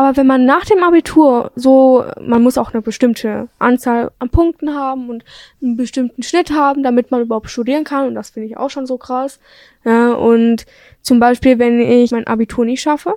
Aber 0.00 0.16
wenn 0.16 0.26
man 0.26 0.46
nach 0.46 0.64
dem 0.64 0.82
Abitur 0.82 1.52
so, 1.56 2.06
man 2.18 2.42
muss 2.42 2.56
auch 2.56 2.72
eine 2.72 2.80
bestimmte 2.80 3.50
Anzahl 3.58 4.10
an 4.18 4.30
Punkten 4.30 4.74
haben 4.74 5.10
und 5.10 5.26
einen 5.60 5.76
bestimmten 5.76 6.22
Schnitt 6.22 6.52
haben, 6.52 6.82
damit 6.82 7.10
man 7.10 7.20
überhaupt 7.20 7.50
studieren 7.50 7.84
kann. 7.84 8.06
Und 8.06 8.14
das 8.14 8.30
finde 8.30 8.48
ich 8.48 8.56
auch 8.56 8.70
schon 8.70 8.86
so 8.86 8.96
krass. 8.96 9.40
Ja, 9.84 10.12
und 10.12 10.64
zum 11.02 11.20
Beispiel, 11.20 11.58
wenn 11.58 11.82
ich 11.82 12.12
mein 12.12 12.26
Abitur 12.26 12.64
nicht 12.64 12.80
schaffe, 12.80 13.16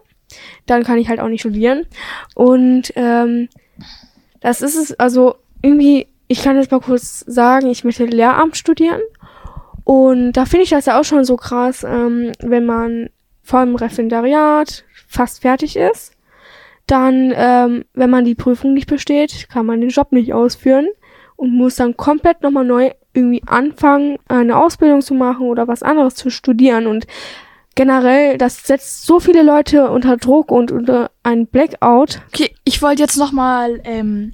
dann 0.66 0.84
kann 0.84 0.98
ich 0.98 1.08
halt 1.08 1.22
auch 1.22 1.30
nicht 1.30 1.40
studieren. 1.40 1.86
Und 2.36 2.92
ähm, 2.98 3.48
das 4.42 4.62
ist 4.62 4.76
es, 4.76 5.00
also 5.00 5.36
irgendwie, 5.62 6.08
ich 6.28 6.44
kann 6.44 6.58
jetzt 6.58 6.72
mal 6.72 6.82
kurz 6.82 7.22
sagen, 7.22 7.68
ich 7.68 7.86
möchte 7.86 8.04
Lehramt 8.04 8.58
studieren. 8.58 9.00
Und 9.86 10.34
da 10.34 10.44
finde 10.44 10.64
ich 10.64 10.72
das 10.72 10.88
ja 10.88 11.00
auch 11.00 11.06
schon 11.06 11.24
so 11.24 11.38
krass, 11.38 11.86
ähm, 11.86 12.34
wenn 12.40 12.66
man 12.66 13.10
vor 13.42 13.64
dem 13.64 13.78
Referendariat 13.78 14.84
fast 15.08 15.42
fertig 15.42 15.78
ist 15.78 16.14
dann, 16.88 17.34
ähm, 17.36 17.86
wenn 17.94 18.10
man 18.10 18.26
die 18.26 18.36
Prüfung 18.36 18.74
nicht 18.74 18.88
besteht, 18.88 19.48
kann 19.50 19.66
man 19.66 19.82
den 19.82 19.90
Job 19.90 20.12
nicht 20.12 20.34
ausführen 20.34 20.88
und 21.36 21.54
muss 21.54 21.76
dann 21.76 21.98
komplett 21.98 22.42
nochmal 22.42 22.66
neu 22.66 22.92
irgendwie 23.14 23.44
anfangen, 23.46 24.18
eine 24.28 24.58
Ausbildung 24.58 25.02
zu 25.02 25.14
machen 25.14 25.48
oder 25.48 25.68
was 25.68 25.84
anderes 25.84 26.16
zu 26.16 26.30
studieren. 26.30 26.88
Und 26.88 27.06
generell, 27.76 28.38
das 28.38 28.66
setzt 28.66 29.06
so 29.06 29.20
viele 29.20 29.44
Leute 29.44 29.90
unter 29.92 30.18
Druck 30.18 30.52
und 30.52 30.72
unter 30.72 31.12
einen 31.22 31.48
Blackout. 31.48 32.22
Okay, 32.28 32.56
ich 32.64 32.82
wollte 32.82 33.02
jetzt 33.02 33.18
nochmal 33.18 33.82
ähm, 33.84 34.34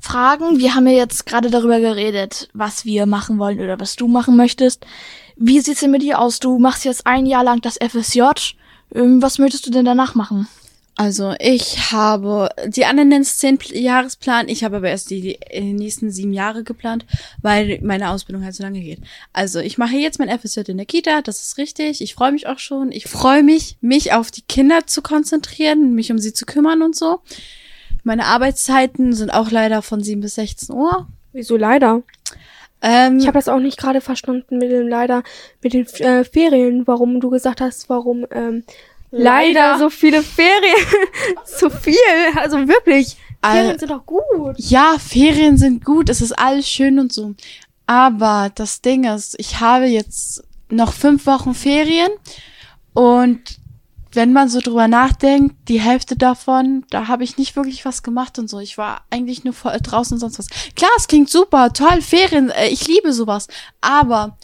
fragen. 0.00 0.58
Wir 0.58 0.74
haben 0.74 0.86
ja 0.86 0.94
jetzt 0.94 1.26
gerade 1.26 1.50
darüber 1.50 1.80
geredet, 1.80 2.48
was 2.52 2.84
wir 2.84 3.06
machen 3.06 3.38
wollen 3.38 3.60
oder 3.60 3.80
was 3.80 3.96
du 3.96 4.08
machen 4.08 4.36
möchtest. 4.36 4.86
Wie 5.36 5.60
sieht's 5.60 5.80
denn 5.80 5.90
mit 5.90 6.02
dir 6.02 6.18
aus? 6.18 6.40
Du 6.40 6.58
machst 6.58 6.84
jetzt 6.84 7.06
ein 7.06 7.26
Jahr 7.26 7.44
lang 7.44 7.60
das 7.60 7.78
FSJ. 7.78 8.22
Ähm, 8.94 9.22
was 9.22 9.38
möchtest 9.38 9.66
du 9.66 9.70
denn 9.70 9.84
danach 9.84 10.14
machen? 10.14 10.48
Also 10.98 11.34
ich 11.38 11.92
habe, 11.92 12.48
die 12.66 12.86
anderen 12.86 13.10
nennen 13.10 13.20
es 13.20 13.36
zehn 13.36 13.58
Jahresplan, 13.70 14.48
ich 14.48 14.64
habe 14.64 14.76
aber 14.76 14.88
erst 14.88 15.10
die, 15.10 15.38
die 15.52 15.74
nächsten 15.74 16.10
sieben 16.10 16.32
Jahre 16.32 16.64
geplant, 16.64 17.04
weil 17.42 17.78
meine 17.82 18.08
Ausbildung 18.08 18.42
halt 18.42 18.54
so 18.54 18.62
lange 18.62 18.80
geht. 18.80 19.00
Also 19.34 19.58
ich 19.60 19.76
mache 19.76 19.96
jetzt 19.96 20.18
mein 20.18 20.30
FSJ 20.30 20.60
in 20.68 20.78
der 20.78 20.86
Kita, 20.86 21.20
das 21.20 21.42
ist 21.42 21.58
richtig. 21.58 22.00
Ich 22.00 22.14
freue 22.14 22.32
mich 22.32 22.46
auch 22.46 22.58
schon. 22.58 22.92
Ich 22.92 23.08
freue 23.08 23.42
mich, 23.42 23.76
mich 23.82 24.14
auf 24.14 24.30
die 24.30 24.40
Kinder 24.40 24.86
zu 24.86 25.02
konzentrieren, 25.02 25.94
mich 25.94 26.10
um 26.10 26.18
sie 26.18 26.32
zu 26.32 26.46
kümmern 26.46 26.80
und 26.80 26.96
so. 26.96 27.20
Meine 28.02 28.24
Arbeitszeiten 28.24 29.12
sind 29.12 29.30
auch 29.30 29.50
leider 29.50 29.82
von 29.82 30.02
sieben 30.02 30.22
bis 30.22 30.36
16 30.36 30.74
Uhr. 30.74 31.06
Wieso 31.34 31.58
leider? 31.58 32.02
Ähm, 32.80 33.18
ich 33.18 33.26
habe 33.26 33.36
das 33.36 33.48
auch 33.48 33.58
nicht 33.58 33.76
gerade 33.76 34.00
verstanden 34.00 34.58
mit 34.58 34.70
dem 34.70 34.88
leider 34.88 35.22
mit 35.62 35.74
den 35.74 35.86
äh, 35.98 36.24
Ferien, 36.24 36.86
warum 36.86 37.20
du 37.20 37.28
gesagt 37.28 37.60
hast, 37.60 37.90
warum 37.90 38.26
ähm, 38.30 38.64
leider 39.16 39.78
so 39.78 39.90
viele 39.90 40.22
Ferien. 40.22 40.86
zu 41.44 41.70
viel. 41.70 41.94
Also 42.36 42.56
wirklich. 42.68 43.16
Ferien 43.42 43.70
All, 43.70 43.78
sind 43.78 43.90
doch 43.90 44.06
gut. 44.06 44.56
Ja, 44.58 44.96
Ferien 44.98 45.56
sind 45.56 45.84
gut. 45.84 46.08
Es 46.08 46.20
ist 46.20 46.32
alles 46.32 46.68
schön 46.68 46.98
und 46.98 47.12
so. 47.12 47.34
Aber 47.86 48.50
das 48.54 48.80
Ding 48.80 49.04
ist, 49.04 49.36
ich 49.38 49.60
habe 49.60 49.86
jetzt 49.86 50.42
noch 50.68 50.92
fünf 50.92 51.26
Wochen 51.26 51.54
Ferien 51.54 52.10
und 52.94 53.60
wenn 54.16 54.32
man 54.32 54.48
so 54.48 54.60
drüber 54.60 54.88
nachdenkt, 54.88 55.68
die 55.68 55.80
Hälfte 55.80 56.16
davon, 56.16 56.84
da 56.90 57.06
habe 57.06 57.22
ich 57.22 57.36
nicht 57.36 57.54
wirklich 57.54 57.84
was 57.84 58.02
gemacht 58.02 58.38
und 58.38 58.48
so. 58.48 58.58
Ich 58.58 58.78
war 58.78 59.02
eigentlich 59.10 59.44
nur 59.44 59.52
draußen 59.52 60.14
und 60.14 60.20
sonst 60.20 60.38
was. 60.38 60.48
Klar, 60.74 60.90
es 60.96 61.06
klingt 61.06 61.28
super, 61.28 61.72
toll, 61.72 62.00
Ferien, 62.00 62.48
äh, 62.50 62.68
ich 62.68 62.88
liebe 62.88 63.12
sowas. 63.12 63.46
Aber 63.82 64.38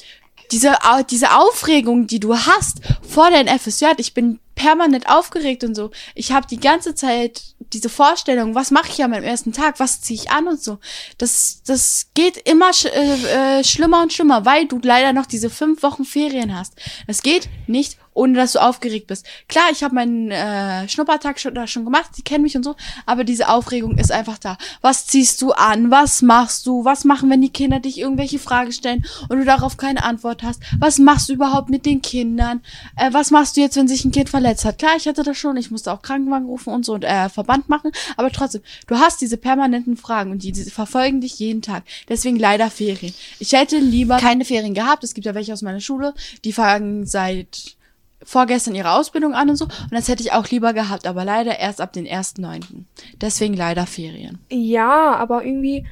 diese, 0.53 0.75
diese 1.11 1.35
Aufregung, 1.35 2.07
die 2.07 2.21
du 2.21 2.37
hast 2.37 2.83
vor 3.09 3.31
deinem 3.31 3.59
FSJ, 3.59 3.87
ich 3.97 4.13
bin 4.13 4.39
permanent 4.63 5.09
aufgeregt 5.09 5.65
und 5.65 5.75
so. 5.75 5.91
Ich 6.15 6.31
habe 6.31 6.47
die 6.47 6.61
ganze 6.61 6.95
Zeit 6.95 7.43
diese 7.73 7.89
Vorstellung, 7.89 8.55
was 8.55 8.71
mache 8.71 8.91
ich 8.91 9.03
an 9.03 9.11
meinem 9.11 9.25
ersten 9.25 9.53
Tag, 9.53 9.81
was 9.81 10.01
ziehe 10.01 10.21
ich 10.21 10.31
an 10.31 10.47
und 10.47 10.63
so. 10.63 10.79
Das, 11.19 11.63
das 11.67 12.07
geht 12.15 12.37
immer 12.37 12.73
sch 12.73 12.85
äh, 12.85 13.59
äh, 13.59 13.65
schlimmer 13.65 14.03
und 14.03 14.13
schlimmer, 14.13 14.45
weil 14.45 14.67
du 14.67 14.79
leider 14.81 15.13
noch 15.13 15.27
diese 15.27 15.51
fünf 15.51 15.83
Wochen 15.83 16.05
Ferien 16.05 16.57
hast. 16.57 16.75
Das 17.09 17.23
geht 17.23 17.49
nicht, 17.67 17.99
ohne 18.15 18.35
dass 18.35 18.53
du 18.53 18.61
aufgeregt 18.61 19.07
bist. 19.07 19.27
Klar, 19.49 19.65
ich 19.73 19.83
habe 19.83 19.95
meinen 19.95 20.31
äh, 20.31 20.89
Schnuppertag 20.89 21.41
schon, 21.41 21.55
da 21.55 21.67
schon 21.67 21.85
gemacht, 21.85 22.11
die 22.17 22.23
kennen 22.23 22.43
mich 22.43 22.57
und 22.57 22.63
so, 22.63 22.77
aber 23.07 23.25
diese 23.25 23.49
Aufregung 23.49 23.97
ist 23.99 24.13
einfach 24.13 24.39
da. 24.39 24.59
Was 24.81 25.07
ziehst 25.07 25.41
du 25.43 25.53
an? 25.53 25.91
Was 25.91 26.23
machst 26.23 26.67
du? 26.67 26.85
Was 26.85 27.05
machen, 27.05 27.31
wenn 27.31 27.41
die 27.41 27.51
Kinder 27.51 27.81
dich 27.81 27.99
irgendwelche 27.99 28.39
Fragen 28.39 28.73
stellen 28.73 29.05
und 29.29 29.39
du 29.39 29.45
darauf 29.45 29.77
keine 29.77 30.05
Antwort 30.05 30.43
hast? 30.43 30.63
Was 30.79 30.99
machst 30.99 31.29
du 31.29 31.35
überhaupt 31.35 31.71
mit 31.71 31.87
den 31.87 32.03
Kindern? 32.03 32.61
Äh, 32.97 33.13
was 33.13 33.31
machst 33.31 33.57
du 33.57 33.61
jetzt, 33.61 33.77
wenn 33.77 33.89
sich 33.89 34.05
ein 34.05 34.13
Kind 34.13 34.29
verletzt 34.29 34.65
hat? 34.65 34.79
Klar, 34.79 34.97
ich 34.97 35.07
hatte 35.07 35.23
das 35.23 35.39
schon, 35.39 35.57
ich 35.57 35.71
musste 35.71 35.93
auch 35.93 36.03
Krankenwagen 36.03 36.47
rufen 36.47 36.73
und 36.73 36.85
so 36.85 36.95
und 36.95 37.05
äh, 37.05 37.29
Verband 37.29 37.69
machen, 37.69 37.93
aber 38.17 38.31
trotzdem, 38.31 38.63
du 38.87 38.97
hast 38.97 39.21
diese 39.21 39.37
permanenten 39.37 39.97
Fragen 39.97 40.31
und 40.31 40.43
die, 40.43 40.53
die 40.53 40.65
verfolgen 40.65 41.21
dich 41.21 41.39
jeden 41.39 41.63
Tag. 41.63 41.85
Deswegen 42.09 42.39
leider 42.39 42.71
Ferien. 42.71 43.15
Ich 43.39 43.53
hätte 43.53 43.79
lieber 43.79 44.19
keine 44.19 44.45
Ferien 44.45 44.75
gehabt. 44.75 45.05
Es 45.05 45.15
gibt 45.15 45.27
ja 45.27 45.35
welche 45.35 45.53
aus 45.53 45.63
meiner 45.63 45.81
Schule, 45.81 46.15
die 46.45 46.53
fangen 46.53 47.07
seit 47.07 47.77
vorgestern 48.25 48.75
ihre 48.75 48.93
Ausbildung 48.93 49.35
an 49.35 49.51
und 49.51 49.57
so. 49.57 49.65
Und 49.65 49.93
das 49.93 50.09
hätte 50.09 50.23
ich 50.23 50.33
auch 50.33 50.49
lieber 50.49 50.73
gehabt, 50.73 51.07
aber 51.07 51.25
leider 51.25 51.59
erst 51.59 51.81
ab 51.81 51.93
den 51.93 52.07
1.9. 52.07 52.85
Deswegen 53.21 53.55
leider 53.55 53.87
Ferien. 53.87 54.39
Ja, 54.51 55.15
aber 55.15 55.45
irgendwie, 55.45 55.87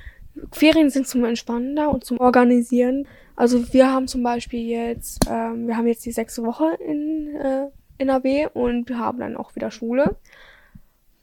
Ferien 0.52 0.90
sind 0.90 1.06
zum 1.06 1.24
Entspannen 1.24 1.76
da 1.76 1.86
und 1.86 2.04
zum 2.04 2.18
Organisieren. 2.18 3.06
Also 3.36 3.72
wir 3.72 3.90
haben 3.90 4.06
zum 4.06 4.22
Beispiel 4.22 4.66
jetzt, 4.66 5.20
ähm, 5.28 5.66
wir 5.66 5.76
haben 5.76 5.86
jetzt 5.86 6.04
die 6.04 6.12
sechste 6.12 6.42
Woche 6.42 6.76
in 6.86 7.34
äh, 7.36 7.66
NRW 7.98 8.48
und 8.52 8.88
wir 8.88 8.98
haben 8.98 9.18
dann 9.18 9.36
auch 9.36 9.54
wieder 9.56 9.70
Schule. 9.70 10.16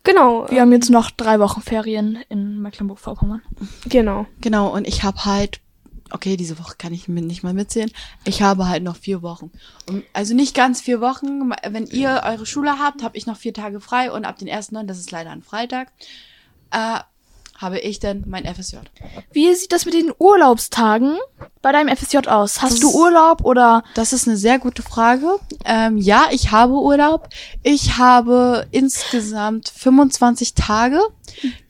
Genau. 0.03 0.49
Wir 0.49 0.61
haben 0.61 0.71
jetzt 0.71 0.89
noch 0.89 1.11
drei 1.11 1.39
Wochen 1.39 1.61
Ferien 1.61 2.19
in 2.29 2.61
Mecklenburg-Vorpommern. 2.61 3.41
Genau. 3.89 4.25
Genau, 4.39 4.73
und 4.73 4.87
ich 4.87 5.03
habe 5.03 5.25
halt, 5.25 5.59
okay, 6.11 6.37
diese 6.37 6.59
Woche 6.59 6.75
kann 6.77 6.93
ich 6.93 7.07
mir 7.07 7.21
nicht 7.21 7.43
mal 7.43 7.53
mitzählen, 7.53 7.91
ich 8.23 8.41
habe 8.41 8.67
halt 8.67 8.83
noch 8.83 8.95
vier 8.95 9.21
Wochen. 9.21 9.51
Und, 9.87 10.03
also 10.13 10.33
nicht 10.33 10.53
ganz 10.55 10.81
vier 10.81 11.01
Wochen. 11.01 11.51
Wenn 11.69 11.87
ihr 11.87 12.21
eure 12.25 12.45
Schule 12.45 12.79
habt, 12.79 13.03
habe 13.03 13.17
ich 13.17 13.25
noch 13.25 13.37
vier 13.37 13.53
Tage 13.53 13.79
frei 13.79 14.11
und 14.11 14.25
ab 14.25 14.37
den 14.37 14.47
1.9., 14.47 14.83
das 14.85 14.99
ist 14.99 15.11
leider 15.11 15.31
ein 15.31 15.43
Freitag, 15.43 15.91
äh, 16.71 16.99
habe 17.59 17.79
ich 17.79 17.99
dann 17.99 18.23
mein 18.27 18.45
FSJ. 18.45 18.75
Wie 19.31 19.51
sieht 19.55 19.71
das 19.71 19.85
mit 19.85 19.95
den 19.95 20.11
Urlaubstagen 20.19 21.17
bei 21.63 21.71
deinem 21.71 21.87
FSJ 21.95 22.27
aus? 22.27 22.61
Hast 22.61 22.73
Das- 22.73 22.79
du 22.81 22.91
Urlaub 22.95 23.43
oder 23.43 23.83
Das 23.95 24.13
ist 24.13 24.27
eine 24.27 24.37
sehr 24.37 24.59
gute 24.59 24.83
Frage. 24.83 25.39
Ähm, 25.65 25.97
ja, 25.97 26.27
ich 26.29 26.51
habe 26.51 26.73
Urlaub. 26.73 27.29
Ich 27.63 27.97
habe 27.97 28.67
insgesamt 28.69 29.69
25 29.75 30.53
Tage. 30.53 30.99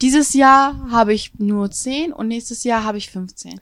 Dieses 0.02 0.34
Jahr 0.34 0.76
habe 0.92 1.14
ich 1.14 1.32
nur 1.38 1.72
10 1.72 2.12
und 2.12 2.28
nächstes 2.28 2.66
Jahr 2.66 2.84
habe 2.84 2.98
ich 2.98 3.10
15. 3.10 3.58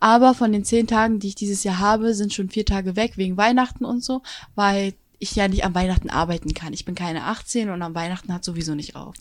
Aber 0.00 0.34
von 0.34 0.52
den 0.52 0.64
10 0.64 0.86
Tagen, 0.86 1.18
die 1.18 1.28
ich 1.28 1.34
dieses 1.34 1.64
Jahr 1.64 1.78
habe, 1.78 2.14
sind 2.14 2.32
schon 2.32 2.50
vier 2.50 2.64
Tage 2.64 2.96
weg 2.96 3.16
wegen 3.16 3.36
Weihnachten 3.36 3.84
und 3.84 4.04
so, 4.04 4.22
weil 4.54 4.92
ich 5.18 5.34
ja 5.34 5.48
nicht 5.48 5.64
am 5.64 5.74
Weihnachten 5.74 6.10
arbeiten 6.10 6.52
kann. 6.54 6.72
Ich 6.72 6.84
bin 6.84 6.94
keine 6.94 7.24
18 7.24 7.70
und 7.70 7.82
am 7.82 7.94
Weihnachten 7.94 8.32
hat 8.32 8.44
sowieso 8.44 8.74
nicht 8.74 8.96
auf. 8.96 9.14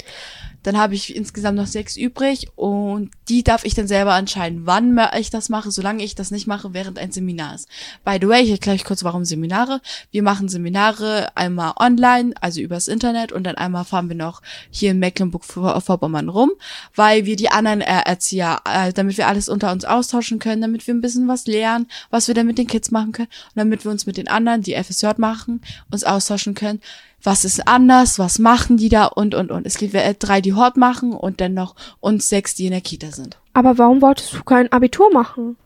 Dann 0.64 0.78
habe 0.78 0.96
ich 0.96 1.16
insgesamt 1.16 1.58
noch 1.58 1.68
sechs 1.68 1.96
übrig 1.96 2.48
und 2.56 3.12
die 3.30 3.44
darf 3.44 3.66
ich 3.66 3.76
dann 3.76 3.88
selber 3.88 4.18
entscheiden, 4.18 4.62
wann 4.66 5.00
ich 5.18 5.30
das 5.30 5.50
mache, 5.50 5.72
solange 5.72 6.04
ich 6.04 6.16
das 6.16 6.32
nicht 6.32 6.48
mache, 6.48 6.74
während 6.74 7.00
ein 7.00 7.12
Seminar 7.12 7.56
ist. 7.56 7.70
By 8.04 8.18
the 8.20 8.28
way, 8.28 8.42
ich 8.42 8.52
erkläre 8.52 8.76
euch 8.76 8.84
kurz, 8.84 9.04
warum 9.04 9.26
Seminare. 9.26 9.82
Wir 10.12 10.24
machen 10.24 10.50
Seminare 10.50 11.30
einmal 11.36 11.74
online, 11.78 12.34
also 12.42 12.62
übers 12.62 12.88
Internet 12.88 13.32
und 13.32 13.44
dann 13.44 13.56
einmal 13.56 13.86
fahren 13.86 14.10
wir 14.10 14.16
noch 14.16 14.42
hier 14.70 14.92
in 14.92 15.00
Mecklenburg-Vorpommern 15.00 16.30
rum, 16.30 16.52
weil 16.96 17.26
wir 17.26 17.36
die 17.36 17.50
anderen 17.50 17.82
Erzieher, 17.82 18.62
äh, 18.66 18.92
damit 18.92 19.18
wir 19.18 19.28
alles 19.28 19.50
unter 19.50 19.72
uns 19.72 19.86
austauschen 19.86 20.40
können, 20.40 20.62
damit 20.62 20.86
wir 20.88 20.94
ein 20.94 21.02
bisschen 21.02 21.28
was 21.28 21.48
lernen, 21.48 21.88
was 22.10 22.28
wir 22.28 22.36
dann 22.36 22.48
mit 22.48 22.58
den 22.58 22.68
Kids 22.68 22.92
machen 22.92 23.12
können 23.12 23.30
und 23.50 23.58
damit 23.58 23.86
wir 23.86 23.92
uns 23.92 24.06
mit 24.06 24.18
den 24.18 24.28
anderen, 24.28 24.62
die 24.62 24.76
FSJ 24.76 25.08
machen, 25.18 25.62
uns 25.92 26.04
austauschen 26.04 26.56
können. 26.56 26.82
Was 27.22 27.46
ist 27.46 27.68
anders? 27.68 28.20
Was 28.20 28.40
machen 28.40 28.78
die 28.78 28.90
da? 28.90 29.06
Und, 29.06 29.36
und, 29.36 29.52
und. 29.52 29.66
Es 29.66 29.78
gibt 29.78 29.96
drei, 30.20 30.42
die 30.42 30.54
Hort 30.54 30.78
machen 30.78 31.14
und 31.14 31.42
dann 31.42 31.54
noch 31.54 31.76
uns 32.00 32.30
sechs, 32.30 32.56
die 32.56 32.66
in 32.66 32.72
der 32.72 32.82
Kita 32.82 33.12
sind. 33.12 33.38
Aber 33.54 33.78
warum 33.78 34.02
wolltest 34.02 34.34
du 34.34 34.44
kein 34.44 34.72
Abitur 34.72 35.12
machen? 35.12 35.58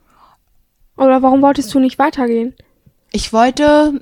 Oder 0.96 1.22
warum 1.22 1.42
wolltest 1.42 1.74
du 1.74 1.80
nicht 1.80 2.00
weitergehen? 2.00 2.54
Ich 3.12 3.34
wollte 3.34 4.02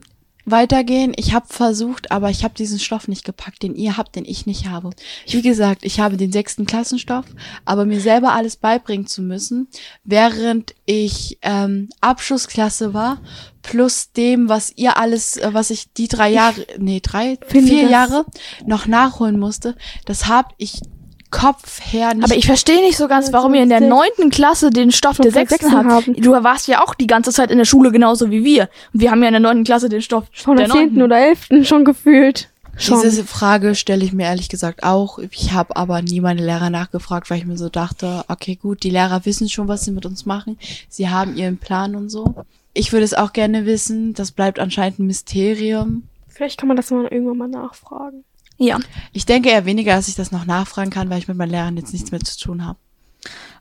weitergehen. 0.50 1.14
Ich 1.16 1.34
habe 1.34 1.46
versucht, 1.48 2.12
aber 2.12 2.30
ich 2.30 2.44
habe 2.44 2.54
diesen 2.54 2.80
Stoff 2.80 3.08
nicht 3.08 3.26
gepackt, 3.26 3.64
den 3.64 3.76
ihr 3.76 3.98
habt, 3.98 4.16
den 4.16 4.26
ich 4.26 4.46
nicht 4.46 4.68
habe. 4.68 4.92
Wie 5.28 5.42
gesagt, 5.42 5.84
ich 5.84 6.00
habe 6.00 6.18
den 6.18 6.32
sechsten 6.32 6.66
Klassenstoff, 6.66 7.26
aber 7.66 7.86
mir 7.86 8.00
selber 8.00 8.32
alles 8.32 8.56
beibringen 8.56 9.06
zu 9.06 9.22
müssen, 9.22 9.68
während 10.04 10.74
ich 10.86 11.38
ähm, 11.42 11.90
Abschlussklasse 12.02 12.94
war, 12.94 13.22
plus 13.62 14.14
dem, 14.14 14.48
was 14.48 14.72
ihr 14.76 14.98
alles, 14.98 15.38
äh, 15.38 15.50
was 15.52 15.70
ich 15.70 15.92
die 15.94 16.08
drei 16.08 16.30
Jahre, 16.30 16.66
nee, 16.78 17.02
drei, 17.02 17.38
vier 17.48 17.90
Jahre 17.90 18.26
noch 18.66 18.88
nachholen 18.88 19.38
musste, 19.38 19.76
das 20.06 20.28
habe 20.28 20.54
ich 20.58 20.82
Kopf 21.30 21.80
her 21.82 22.14
nicht 22.14 22.24
Aber 22.24 22.36
ich 22.36 22.46
verstehe 22.46 22.82
nicht 22.82 22.98
so 22.98 23.08
ganz, 23.08 23.34
warum 23.34 23.54
ihr 23.54 23.64
in 23.64 23.70
der 23.70 23.82
neunten 23.82 24.30
Klasse 24.30 24.70
den 24.70 24.92
Stoff 24.92 25.18
der 25.18 25.32
sechsten 25.32 25.72
habt. 25.72 25.90
haben. 25.90 26.14
Du 26.16 26.32
warst 26.32 26.68
ja 26.68 26.84
auch 26.84 26.96
die 26.96 27.08
ganze 27.08 27.32
Zeit 27.32 27.52
in 27.52 27.58
der 27.58 27.66
Schule 27.66 27.92
genauso 27.92 28.32
wie 28.32 28.44
wir. 28.44 28.70
Und 28.94 29.02
wir 29.02 29.12
haben 29.12 29.22
ja 29.22 29.28
in 29.28 29.34
der 29.34 29.42
neunten 29.42 29.64
Klasse 29.64 29.90
den 29.90 30.02
Stoff 30.02 30.26
Von 30.34 30.58
der 30.58 30.70
zehnten 30.70 31.02
oder 31.02 31.18
elften 31.18 31.66
schon 31.66 31.84
gefühlt. 31.86 32.50
Schon. 32.78 33.02
Diese 33.02 33.24
Frage 33.24 33.74
stelle 33.74 34.06
ich 34.06 34.14
mir 34.14 34.26
ehrlich 34.26 34.50
gesagt 34.50 34.84
auch. 34.84 35.18
Ich 35.18 35.52
habe 35.52 35.76
aber 35.76 36.02
nie 36.04 36.22
meine 36.22 36.46
Lehrer 36.46 36.70
nachgefragt, 36.70 37.30
weil 37.30 37.40
ich 37.40 37.46
mir 37.46 37.58
so 37.58 37.70
dachte, 37.70 38.24
okay, 38.28 38.56
gut, 38.56 38.84
die 38.84 38.92
Lehrer 38.92 39.26
wissen 39.26 39.50
schon, 39.50 39.68
was 39.68 39.84
sie 39.84 39.92
mit 39.92 40.06
uns 40.06 40.28
machen. 40.28 40.60
Sie 40.88 41.10
haben 41.10 41.36
ihren 41.36 41.58
Plan 41.58 41.96
und 41.96 42.10
so. 42.10 42.36
Ich 42.74 42.94
würde 42.94 43.04
es 43.04 43.16
auch 43.16 43.34
gerne 43.34 43.66
wissen. 43.66 44.14
Das 44.14 44.32
bleibt 44.32 44.60
anscheinend 44.60 45.00
ein 45.00 45.08
Mysterium. 45.08 46.04
Vielleicht 46.28 46.60
kann 46.60 46.68
man 46.68 46.78
das 46.78 46.92
mal 46.92 47.08
irgendwann 47.08 47.38
mal 47.38 47.48
nachfragen. 47.48 48.24
Ja. 48.58 48.80
Ich 49.14 49.26
denke 49.26 49.50
eher 49.50 49.66
weniger, 49.66 49.96
dass 49.96 50.08
ich 50.08 50.16
das 50.16 50.32
noch 50.32 50.46
nachfragen 50.46 50.90
kann, 50.90 51.10
weil 51.10 51.20
ich 51.20 51.28
mit 51.28 51.38
meinen 51.38 51.52
Lehrern 51.52 51.78
jetzt 51.78 51.94
nichts 51.94 52.12
mehr 52.12 52.20
zu 52.20 52.38
tun 52.40 52.66
habe. 52.66 52.80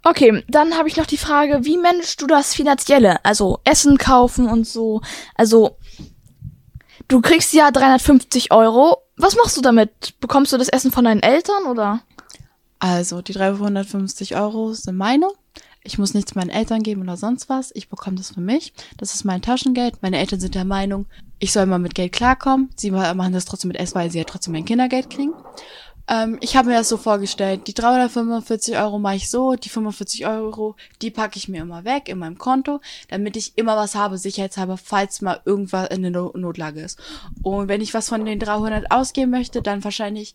Okay, 0.03 0.45
dann 0.49 0.75
habe 0.77 0.89
ich 0.89 0.97
noch 0.97 1.07
die 1.07 1.17
Frage, 1.17 1.65
wie 1.65 1.77
managst 1.77 2.21
du 2.23 2.27
das 2.27 2.55
Finanzielle? 2.55 3.25
Also 3.25 3.61
Essen 3.65 3.99
kaufen 3.99 4.47
und 4.47 4.67
so. 4.67 5.01
Also, 5.35 5.79
du 7.09 7.21
kriegst 7.21 7.53
ja 7.53 7.71
350 7.71 8.53
Euro. 8.53 8.99
Was 9.17 9.37
machst 9.37 9.57
du 9.57 9.63
damit? 9.63 10.15
Bekommst 10.21 10.53
du 10.53 10.59
das 10.59 10.69
Essen 10.69 10.93
von 10.93 11.05
deinen 11.05 11.23
Eltern 11.23 11.65
oder? 11.65 12.03
Also, 12.79 13.23
die 13.23 13.33
350 13.33 14.37
Euro 14.37 14.73
sind 14.75 14.97
meine. 14.97 15.29
Ich 15.87 15.99
muss 15.99 16.15
nichts 16.15 16.35
meinen 16.35 16.51
Eltern 16.51 16.83
geben 16.83 17.03
oder 17.03 17.17
sonst 17.17 17.49
was. 17.49 17.71
Ich 17.75 17.89
bekomme 17.89 18.17
das 18.17 18.33
für 18.33 18.41
mich. 18.41 18.73
Das 18.97 19.15
ist 19.15 19.25
mein 19.25 19.41
Taschengeld. 19.41 20.03
Meine 20.03 20.19
Eltern 20.19 20.41
sind 20.41 20.55
der 20.55 20.65
Meinung, 20.65 21.07
ich 21.39 21.53
soll 21.53 21.67
mal 21.67 21.79
mit 21.79 21.95
Geld 21.95 22.13
klarkommen. 22.13 22.71
Sie 22.77 22.91
ma- 22.91 23.15
machen 23.15 23.33
das 23.33 23.45
trotzdem 23.45 23.69
mit 23.69 23.79
S, 23.79 23.95
weil 23.95 24.11
sie 24.11 24.19
ja 24.19 24.25
trotzdem 24.25 24.53
mein 24.53 24.65
Kindergeld 24.65 25.11
kriegen. 25.11 25.33
Ähm, 26.09 26.39
ich 26.41 26.57
habe 26.57 26.69
mir 26.69 26.75
das 26.77 26.89
so 26.89 26.97
vorgestellt, 26.97 27.67
die 27.67 27.75
345 27.75 28.77
Euro 28.79 28.99
mache 28.99 29.17
ich 29.17 29.29
so, 29.29 29.55
die 29.55 29.69
45 29.69 30.27
Euro, 30.27 30.77
die 31.03 31.11
packe 31.11 31.37
ich 31.37 31.49
mir 31.49 31.63
immer 31.63 31.85
weg 31.85 32.09
in 32.09 32.19
meinem 32.19 32.39
Konto, 32.39 32.81
damit 33.09 33.37
ich 33.37 33.57
immer 33.57 33.77
was 33.77 33.95
habe, 33.95 34.19
sicherheitshalber, 34.19 34.77
falls 34.77 35.21
mal 35.21 35.41
irgendwas 35.45 35.89
in 35.89 36.03
der 36.03 36.11
no 36.11 36.33
Notlage 36.35 36.81
ist. 36.81 36.99
Und 37.43 37.69
wenn 37.69 37.81
ich 37.81 37.95
was 37.95 38.09
von 38.09 38.25
den 38.25 38.39
300 38.39 38.91
ausgeben 38.91 39.31
möchte, 39.31 39.63
dann 39.63 39.85
wahrscheinlich 39.85 40.35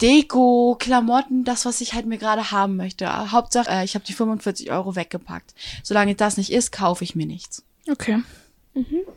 Deko, 0.00 0.76
Klamotten, 0.78 1.44
das, 1.44 1.64
was 1.64 1.80
ich 1.80 1.94
halt 1.94 2.06
mir 2.06 2.18
gerade 2.18 2.50
haben 2.50 2.76
möchte. 2.76 3.32
Hauptsache, 3.32 3.70
äh, 3.70 3.84
ich 3.84 3.94
habe 3.94 4.04
die 4.04 4.12
45 4.12 4.70
Euro 4.70 4.94
weggepackt. 4.94 5.54
Solange 5.82 6.14
das 6.14 6.36
nicht 6.36 6.52
ist, 6.52 6.70
kaufe 6.70 7.04
ich 7.04 7.14
mir 7.14 7.26
nichts. 7.26 7.64
Okay. 7.90 8.22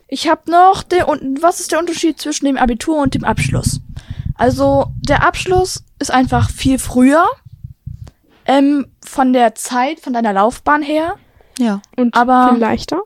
Ich 0.08 0.28
habe 0.28 0.50
noch 0.50 0.84
den 0.84 1.04
und 1.04 1.42
was 1.42 1.60
ist 1.60 1.72
der 1.72 1.80
Unterschied 1.80 2.20
zwischen 2.20 2.46
dem 2.46 2.58
Abitur 2.58 3.02
und 3.02 3.14
dem 3.14 3.24
Abschluss? 3.24 3.80
Also 4.42 4.88
der 5.02 5.24
Abschluss 5.24 5.84
ist 6.00 6.10
einfach 6.10 6.50
viel 6.50 6.80
früher 6.80 7.28
ähm, 8.46 8.88
von 9.06 9.34
der 9.34 9.54
Zeit, 9.54 10.00
von 10.00 10.14
deiner 10.14 10.34
Laufbahn 10.34 10.82
her. 10.82 11.14
Ja. 11.60 11.82
Und 11.96 12.16
Aber- 12.16 12.50
viel 12.50 12.60
leichter. 12.60 13.02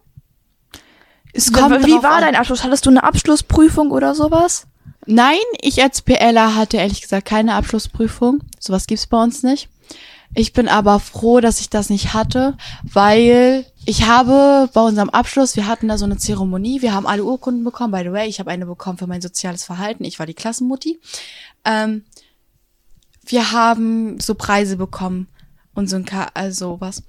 Es 1.33 1.49
Wie 1.49 1.59
kommt 1.59 1.83
drauf 1.85 2.03
war 2.03 2.13
an. 2.15 2.21
dein 2.21 2.35
Abschluss? 2.37 2.63
Hattest 2.63 2.85
du 2.85 2.89
eine 2.89 3.03
Abschlussprüfung 3.03 3.91
oder 3.91 4.15
sowas? 4.15 4.67
Nein, 5.05 5.35
ich 5.59 5.83
als 5.83 6.01
PLer 6.01 6.55
hatte 6.55 6.77
ehrlich 6.77 7.01
gesagt 7.01 7.27
keine 7.27 7.55
Abschlussprüfung. 7.55 8.39
Sowas 8.57 8.87
gibt's 8.87 9.05
bei 9.07 9.21
uns 9.21 9.43
nicht. 9.43 9.67
Ich 10.33 10.53
bin 10.53 10.69
aber 10.69 11.01
froh, 11.01 11.41
dass 11.41 11.59
ich 11.59 11.69
das 11.69 11.89
nicht 11.89 12.13
hatte, 12.13 12.55
weil 12.81 13.65
ich 13.85 14.07
habe 14.07 14.69
bei 14.73 14.81
unserem 14.81 15.09
Abschluss, 15.09 15.55
wir 15.55 15.67
hatten 15.67 15.87
da 15.87 15.97
so 15.97 16.05
eine 16.05 16.17
Zeremonie, 16.17 16.81
wir 16.81 16.93
haben 16.93 17.05
alle 17.05 17.23
Urkunden 17.23 17.63
bekommen. 17.63 17.91
By 17.91 18.01
the 18.03 18.11
way, 18.11 18.27
ich 18.27 18.39
habe 18.39 18.49
eine 18.49 18.65
bekommen 18.65 18.97
für 18.97 19.07
mein 19.07 19.21
soziales 19.21 19.63
Verhalten. 19.63 20.03
Ich 20.03 20.17
war 20.17 20.25
die 20.25 20.33
Klassenmutti. 20.33 20.99
Ähm, 21.63 22.03
wir 23.25 23.51
haben 23.51 24.19
so 24.19 24.35
Preise 24.35 24.77
bekommen 24.77 25.27
und 25.75 25.87
so 25.87 25.97
ein 25.97 26.05
Ka 26.05 26.29
also 26.33 26.77
was. 26.79 27.03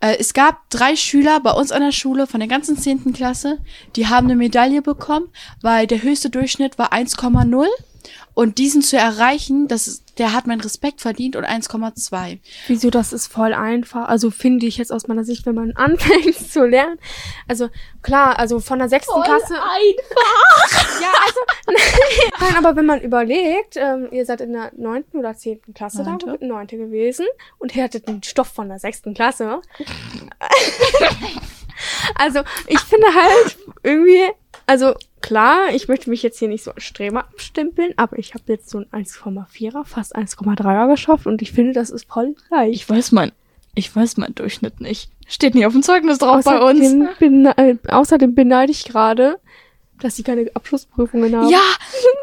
Äh, 0.00 0.16
es 0.18 0.34
gab 0.34 0.68
drei 0.70 0.96
Schüler 0.96 1.40
bei 1.40 1.52
uns 1.52 1.72
an 1.72 1.82
der 1.82 1.92
Schule 1.92 2.26
von 2.26 2.40
der 2.40 2.48
ganzen 2.48 2.76
zehnten 2.76 3.12
Klasse, 3.12 3.58
die 3.96 4.06
haben 4.06 4.26
eine 4.26 4.36
Medaille 4.36 4.82
bekommen, 4.82 5.28
weil 5.62 5.86
der 5.86 6.02
höchste 6.02 6.30
Durchschnitt 6.30 6.78
war 6.78 6.92
1,0 6.92 7.66
und 8.38 8.58
diesen 8.58 8.82
zu 8.82 8.96
erreichen, 8.96 9.66
das 9.66 9.88
ist, 9.88 10.16
der 10.20 10.32
hat 10.32 10.46
meinen 10.46 10.60
Respekt 10.60 11.00
verdient 11.00 11.34
und 11.34 11.44
1,2. 11.44 12.38
Wieso, 12.68 12.88
das 12.88 13.12
ist 13.12 13.26
voll 13.26 13.52
einfach. 13.52 14.08
Also 14.08 14.30
finde 14.30 14.66
ich 14.66 14.76
jetzt 14.78 14.92
aus 14.92 15.08
meiner 15.08 15.24
Sicht, 15.24 15.44
wenn 15.44 15.56
man 15.56 15.72
anfängt 15.74 16.36
zu 16.36 16.64
lernen. 16.64 17.00
Also 17.48 17.68
klar, 18.00 18.38
also 18.38 18.60
von 18.60 18.78
der 18.78 18.88
sechsten 18.88 19.20
Klasse. 19.24 19.54
einfach. 19.54 21.00
Ja, 21.00 21.12
also 21.26 21.40
nein, 22.40 22.56
aber 22.64 22.76
wenn 22.76 22.86
man 22.86 23.00
überlegt, 23.00 23.76
ähm, 23.76 24.06
ihr 24.12 24.24
seid 24.24 24.40
in 24.40 24.52
der 24.52 24.70
neunten 24.76 25.18
oder 25.18 25.34
zehnten 25.34 25.74
Klasse 25.74 26.04
da, 26.04 26.10
Neunte. 26.10 26.38
neunte 26.40 26.76
gewesen 26.76 27.26
und 27.58 27.74
ihr 27.74 27.82
hattet 27.82 28.06
den 28.06 28.22
Stoff 28.22 28.48
von 28.48 28.68
der 28.68 28.78
sechsten 28.78 29.14
Klasse. 29.14 29.60
also 32.14 32.42
ich 32.68 32.78
finde 32.80 33.06
halt 33.12 33.58
irgendwie, 33.82 34.30
also 34.66 34.94
klar, 35.20 35.70
ich 35.72 35.88
möchte 35.88 36.10
mich 36.10 36.22
jetzt 36.22 36.38
hier 36.38 36.48
nicht 36.48 36.64
so 36.64 36.72
als 36.72 36.84
Streber 36.84 37.20
abstempeln, 37.20 37.92
aber 37.96 38.18
ich 38.18 38.34
habe 38.34 38.44
jetzt 38.48 38.70
so 38.70 38.78
ein 38.78 39.04
1,4er, 39.04 39.84
fast 39.84 40.16
1,3er 40.16 40.88
geschafft 40.88 41.26
und 41.26 41.42
ich 41.42 41.52
finde, 41.52 41.72
das 41.72 41.90
ist 41.90 42.06
voll 42.08 42.34
leicht. 42.50 42.74
Ich 42.74 42.88
weiß 42.88 43.12
mein, 43.12 43.32
ich 43.74 43.94
weiß 43.94 44.16
mein 44.16 44.34
Durchschnitt 44.34 44.80
nicht. 44.80 45.10
Steht 45.26 45.54
nicht 45.54 45.66
auf 45.66 45.72
dem 45.72 45.82
Zeugnis 45.82 46.18
drauf 46.18 46.44
bei 46.44 46.58
uns. 46.58 46.80
Außerdem, 46.80 47.08
bene 47.18 47.58
äh, 47.58 47.76
außerdem 47.88 48.34
beneide 48.34 48.72
ich 48.72 48.84
gerade, 48.84 49.38
dass 50.00 50.16
sie 50.16 50.22
keine 50.22 50.50
Abschlussprüfungen 50.54 51.34
haben. 51.36 51.48
Ja, 51.48 51.60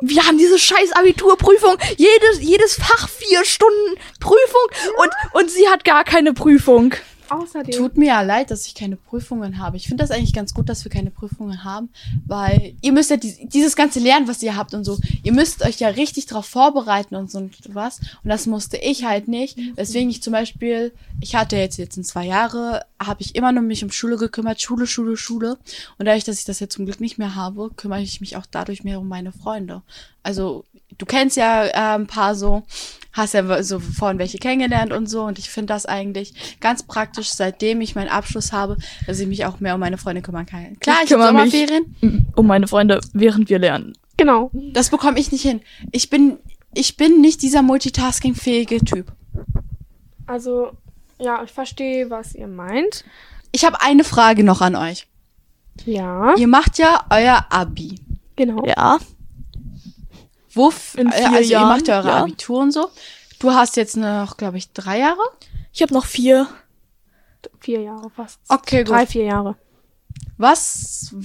wir 0.01 0.25
haben 0.25 0.37
diese 0.37 0.57
scheiß 0.57 0.93
Abiturprüfung. 0.93 1.77
Jedes, 1.97 2.41
jedes 2.41 2.75
Fach 2.75 3.09
vier 3.09 3.43
Stunden 3.45 3.97
Prüfung 4.19 4.67
und, 4.97 5.41
und 5.41 5.49
sie 5.49 5.67
hat 5.67 5.83
gar 5.83 6.03
keine 6.03 6.33
Prüfung. 6.33 6.93
Außerdem. 7.29 7.75
Tut 7.75 7.97
mir 7.97 8.07
ja 8.07 8.21
leid, 8.21 8.51
dass 8.51 8.67
ich 8.67 8.75
keine 8.75 8.95
Prüfungen 8.95 9.57
habe. 9.57 9.77
Ich 9.77 9.87
finde 9.87 10.03
das 10.03 10.11
eigentlich 10.11 10.33
ganz 10.33 10.53
gut, 10.53 10.69
dass 10.69 10.83
wir 10.83 10.91
keine 10.91 11.11
Prüfungen 11.11 11.63
haben, 11.63 11.89
weil 12.25 12.75
ihr 12.81 12.91
müsst 12.91 13.09
ja 13.09 13.17
dies, 13.17 13.37
dieses 13.43 13.75
ganze 13.75 13.99
lernen, 13.99 14.27
was 14.27 14.43
ihr 14.43 14.55
habt 14.55 14.73
und 14.73 14.83
so. 14.83 14.97
Ihr 15.23 15.33
müsst 15.33 15.63
euch 15.63 15.79
ja 15.79 15.89
richtig 15.89 16.25
darauf 16.27 16.45
vorbereiten 16.45 17.15
und 17.15 17.31
so 17.31 17.39
und 17.39 17.55
was. 17.73 17.99
Und 18.23 18.29
das 18.29 18.45
musste 18.45 18.77
ich 18.77 19.05
halt 19.05 19.27
nicht. 19.27 19.57
Weswegen 19.75 20.09
ich 20.09 20.21
zum 20.21 20.33
Beispiel, 20.33 20.93
ich 21.21 21.35
hatte 21.35 21.57
jetzt 21.57 21.77
jetzt 21.77 21.97
in 21.97 22.03
zwei 22.03 22.25
Jahre, 22.25 22.85
habe 22.99 23.21
ich 23.21 23.35
immer 23.35 23.51
nur 23.51 23.63
mich 23.63 23.83
um 23.83 23.91
Schule 23.91 24.17
gekümmert, 24.17 24.61
Schule, 24.61 24.87
Schule, 24.87 25.17
Schule. 25.17 25.57
Und 25.97 26.05
dadurch, 26.05 26.23
dass 26.23 26.39
ich 26.39 26.45
das 26.45 26.59
jetzt 26.59 26.73
zum 26.73 26.85
Glück 26.85 26.99
nicht 26.99 27.17
mehr 27.17 27.35
habe, 27.35 27.71
kümmere 27.75 28.01
ich 28.01 28.21
mich 28.21 28.37
auch 28.37 28.45
dadurch 28.49 28.83
mehr 28.83 28.99
um 28.99 29.07
meine 29.07 29.31
Freunde. 29.31 29.81
Also 30.23 30.65
du 30.97 31.05
kennst 31.05 31.37
ja 31.37 31.65
äh, 31.65 31.95
ein 31.95 32.07
paar 32.07 32.35
so, 32.35 32.63
hast 33.13 33.33
ja 33.33 33.63
so 33.63 33.79
vorhin 33.79 34.19
welche 34.19 34.37
kennengelernt 34.37 34.91
und 34.91 35.07
so. 35.07 35.23
Und 35.23 35.39
ich 35.39 35.49
finde 35.49 35.73
das 35.73 35.85
eigentlich 35.85 36.57
ganz 36.59 36.83
praktisch, 36.83 37.29
seitdem 37.29 37.81
ich 37.81 37.95
meinen 37.95 38.09
Abschluss 38.09 38.51
habe, 38.51 38.77
dass 39.07 39.19
ich 39.19 39.27
mich 39.27 39.45
auch 39.45 39.59
mehr 39.59 39.73
um 39.75 39.79
meine 39.79 39.97
Freunde 39.97 40.21
kümmern 40.21 40.45
kann. 40.45 40.77
Klar, 40.79 40.97
Ich 40.99 41.03
ich, 41.05 41.09
kümmere 41.11 41.33
mich. 41.33 41.51
Sommerferien. 41.51 42.27
Um 42.35 42.47
meine 42.47 42.67
Freunde, 42.67 42.99
während 43.13 43.49
wir 43.49 43.59
lernen. 43.59 43.93
Genau. 44.17 44.49
Das 44.73 44.89
bekomme 44.89 45.19
ich 45.19 45.31
nicht 45.31 45.41
hin. 45.43 45.61
Ich 45.91 46.09
bin, 46.09 46.37
ich 46.73 46.97
bin 46.97 47.21
nicht 47.21 47.41
dieser 47.41 47.61
multitaskingfähige 47.61 48.79
Typ. 48.79 49.11
Also, 50.27 50.71
ja, 51.19 51.43
ich 51.43 51.51
verstehe, 51.51 52.09
was 52.09 52.33
ihr 52.35 52.47
meint. 52.47 53.03
Ich 53.51 53.63
habe 53.65 53.81
eine 53.81 54.03
Frage 54.03 54.43
noch 54.43 54.61
an 54.61 54.75
euch. 54.75 55.07
Ja, 55.85 56.35
Ihr 56.35 56.47
macht 56.47 56.77
ja 56.77 57.05
euer 57.09 57.45
Abi. 57.49 57.99
genau. 58.35 58.65
Ja. 58.65 58.97
Wo, 60.55 60.69
f- 60.69 60.95
In 60.97 61.11
äh, 61.11 61.17
vier 61.17 61.27
also 61.27 61.39
ihr 61.41 61.45
Jahren, 61.47 61.67
macht 61.69 61.87
ja 61.87 61.97
eure 61.99 62.07
ja. 62.07 62.17
Abitur 62.21 62.59
und 62.61 62.71
so. 62.71 62.89
Du 63.39 63.51
hast 63.51 63.75
jetzt 63.75 63.97
noch, 63.97 64.37
glaube 64.37 64.57
ich, 64.57 64.71
drei 64.73 64.99
Jahre. 64.99 65.21
Ich 65.71 65.81
habe 65.81 65.93
noch 65.93 66.05
vier. 66.05 66.47
Vier 67.59 67.81
Jahre 67.81 68.09
fast. 68.09 68.39
Okay, 68.49 68.83
gut. 68.83 68.93
Drei, 68.95 69.05
vier 69.05 69.25
Jahre. 69.25 69.55
Was, 70.37 71.15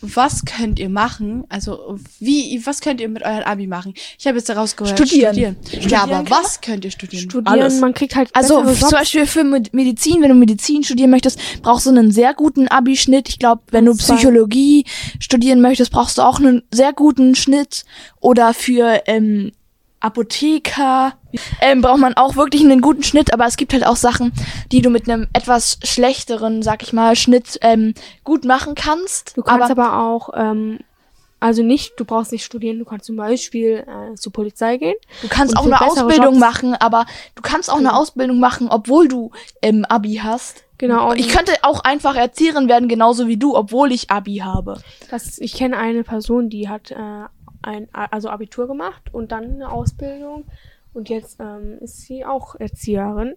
was 0.00 0.44
könnt 0.46 0.78
ihr 0.78 0.88
machen? 0.88 1.44
Also, 1.50 1.98
wie, 2.18 2.60
was 2.64 2.80
könnt 2.80 3.00
ihr 3.00 3.08
mit 3.10 3.22
eurem 3.22 3.42
Abi 3.44 3.66
machen? 3.66 3.92
Ich 4.18 4.26
habe 4.26 4.38
jetzt 4.38 4.48
daraus 4.48 4.74
gehört, 4.74 4.96
Studieren. 4.98 5.32
studieren. 5.34 5.56
Studieren 5.66 5.90
ja, 5.90 6.02
aber 6.02 6.30
was 6.30 6.60
könnt 6.62 6.84
ihr 6.84 6.90
studieren? 6.90 7.24
Studieren, 7.30 7.60
Alles. 7.60 7.80
man 7.80 7.92
kriegt 7.92 8.16
halt 8.16 8.30
Also 8.34 8.64
zum. 8.74 8.90
Beispiel 8.90 9.26
für 9.26 9.44
Med- 9.44 9.74
Medizin, 9.74 10.22
wenn 10.22 10.30
du 10.30 10.34
Medizin 10.34 10.82
studieren 10.82 11.10
möchtest, 11.10 11.38
brauchst 11.62 11.84
du 11.86 11.90
einen 11.90 12.10
sehr 12.10 12.32
guten 12.32 12.66
Abi-Schnitt. 12.68 13.28
Ich 13.28 13.38
glaube, 13.38 13.62
wenn 13.70 13.84
du. 13.84 13.94
Psychologie 13.94 14.84
studieren 15.20 15.60
möchtest, 15.60 15.90
brauchst 15.92 16.16
du 16.18 16.22
auch 16.22 16.38
einen 16.38 16.62
sehr 16.72 16.92
guten 16.92 17.34
Schnitt. 17.34 17.84
Oder 18.20 18.54
für 18.54 19.02
ähm, 19.06 19.52
Apotheker 20.04 21.14
ähm, 21.60 21.80
braucht 21.80 21.98
man 22.00 22.14
auch 22.14 22.36
wirklich 22.36 22.62
einen 22.62 22.80
guten 22.80 23.02
Schnitt. 23.02 23.32
Aber 23.32 23.46
es 23.46 23.56
gibt 23.56 23.72
halt 23.72 23.86
auch 23.86 23.96
Sachen, 23.96 24.32
die 24.70 24.82
du 24.82 24.90
mit 24.90 25.08
einem 25.08 25.26
etwas 25.32 25.78
schlechteren, 25.82 26.62
sag 26.62 26.82
ich 26.82 26.92
mal, 26.92 27.16
Schnitt 27.16 27.58
ähm, 27.62 27.94
gut 28.22 28.44
machen 28.44 28.74
kannst. 28.74 29.36
Du 29.36 29.42
kannst 29.42 29.70
aber, 29.70 29.86
aber, 29.88 30.06
auch, 30.06 30.30
ähm, 30.36 30.78
also 31.40 31.62
nicht, 31.62 31.92
du 31.98 32.04
brauchst 32.04 32.32
nicht 32.32 32.44
studieren, 32.44 32.78
du 32.78 32.84
kannst 32.84 33.06
zum 33.06 33.16
Beispiel 33.16 33.84
äh, 33.86 34.14
zur 34.14 34.32
Polizei 34.32 34.76
gehen. 34.78 34.94
du 35.22 35.28
kannst 35.28 35.56
auch 35.56 35.66
eine 35.66 35.80
Ausbildung 35.80 36.34
Jobs- 36.34 36.38
machen. 36.38 36.74
Aber 36.74 37.06
du 37.34 37.42
kannst 37.42 37.70
auch 37.70 37.76
eine 37.76 37.88
Genau. 37.88 38.00
Ausbildung 38.00 38.38
machen, 38.38 38.68
obwohl 38.70 39.08
du 39.08 39.30
ähm, 39.62 39.84
Abi 39.88 40.20
hast. 40.22 40.64
Genau. 40.78 41.10
und 41.10 41.18
Ich 41.20 41.28
könnte 41.28 41.52
auch 41.62 41.80
einfach 41.80 42.16
Erzieherin 42.16 42.68
werden, 42.68 42.88
genauso 42.88 43.28
wie 43.28 43.36
du, 43.36 43.56
obwohl 43.56 43.92
ich 43.92 44.10
Abi 44.10 44.36
habe. 44.44 44.80
das, 45.10 45.38
ich 45.38 45.54
kenne 45.54 45.76
eine 45.78 46.02
Person, 46.02 46.50
die 46.50 46.68
hat 46.68 46.90
äh, 46.90 46.96
ein, 47.64 47.88
also 47.92 48.28
Abitur 48.28 48.66
gemacht 48.66 49.02
und 49.12 49.32
dann 49.32 49.54
eine 49.54 49.70
Ausbildung 49.70 50.44
und 50.92 51.08
jetzt 51.08 51.40
ähm, 51.40 51.78
ist 51.80 52.02
sie 52.02 52.24
auch 52.24 52.54
Erzieherin 52.54 53.34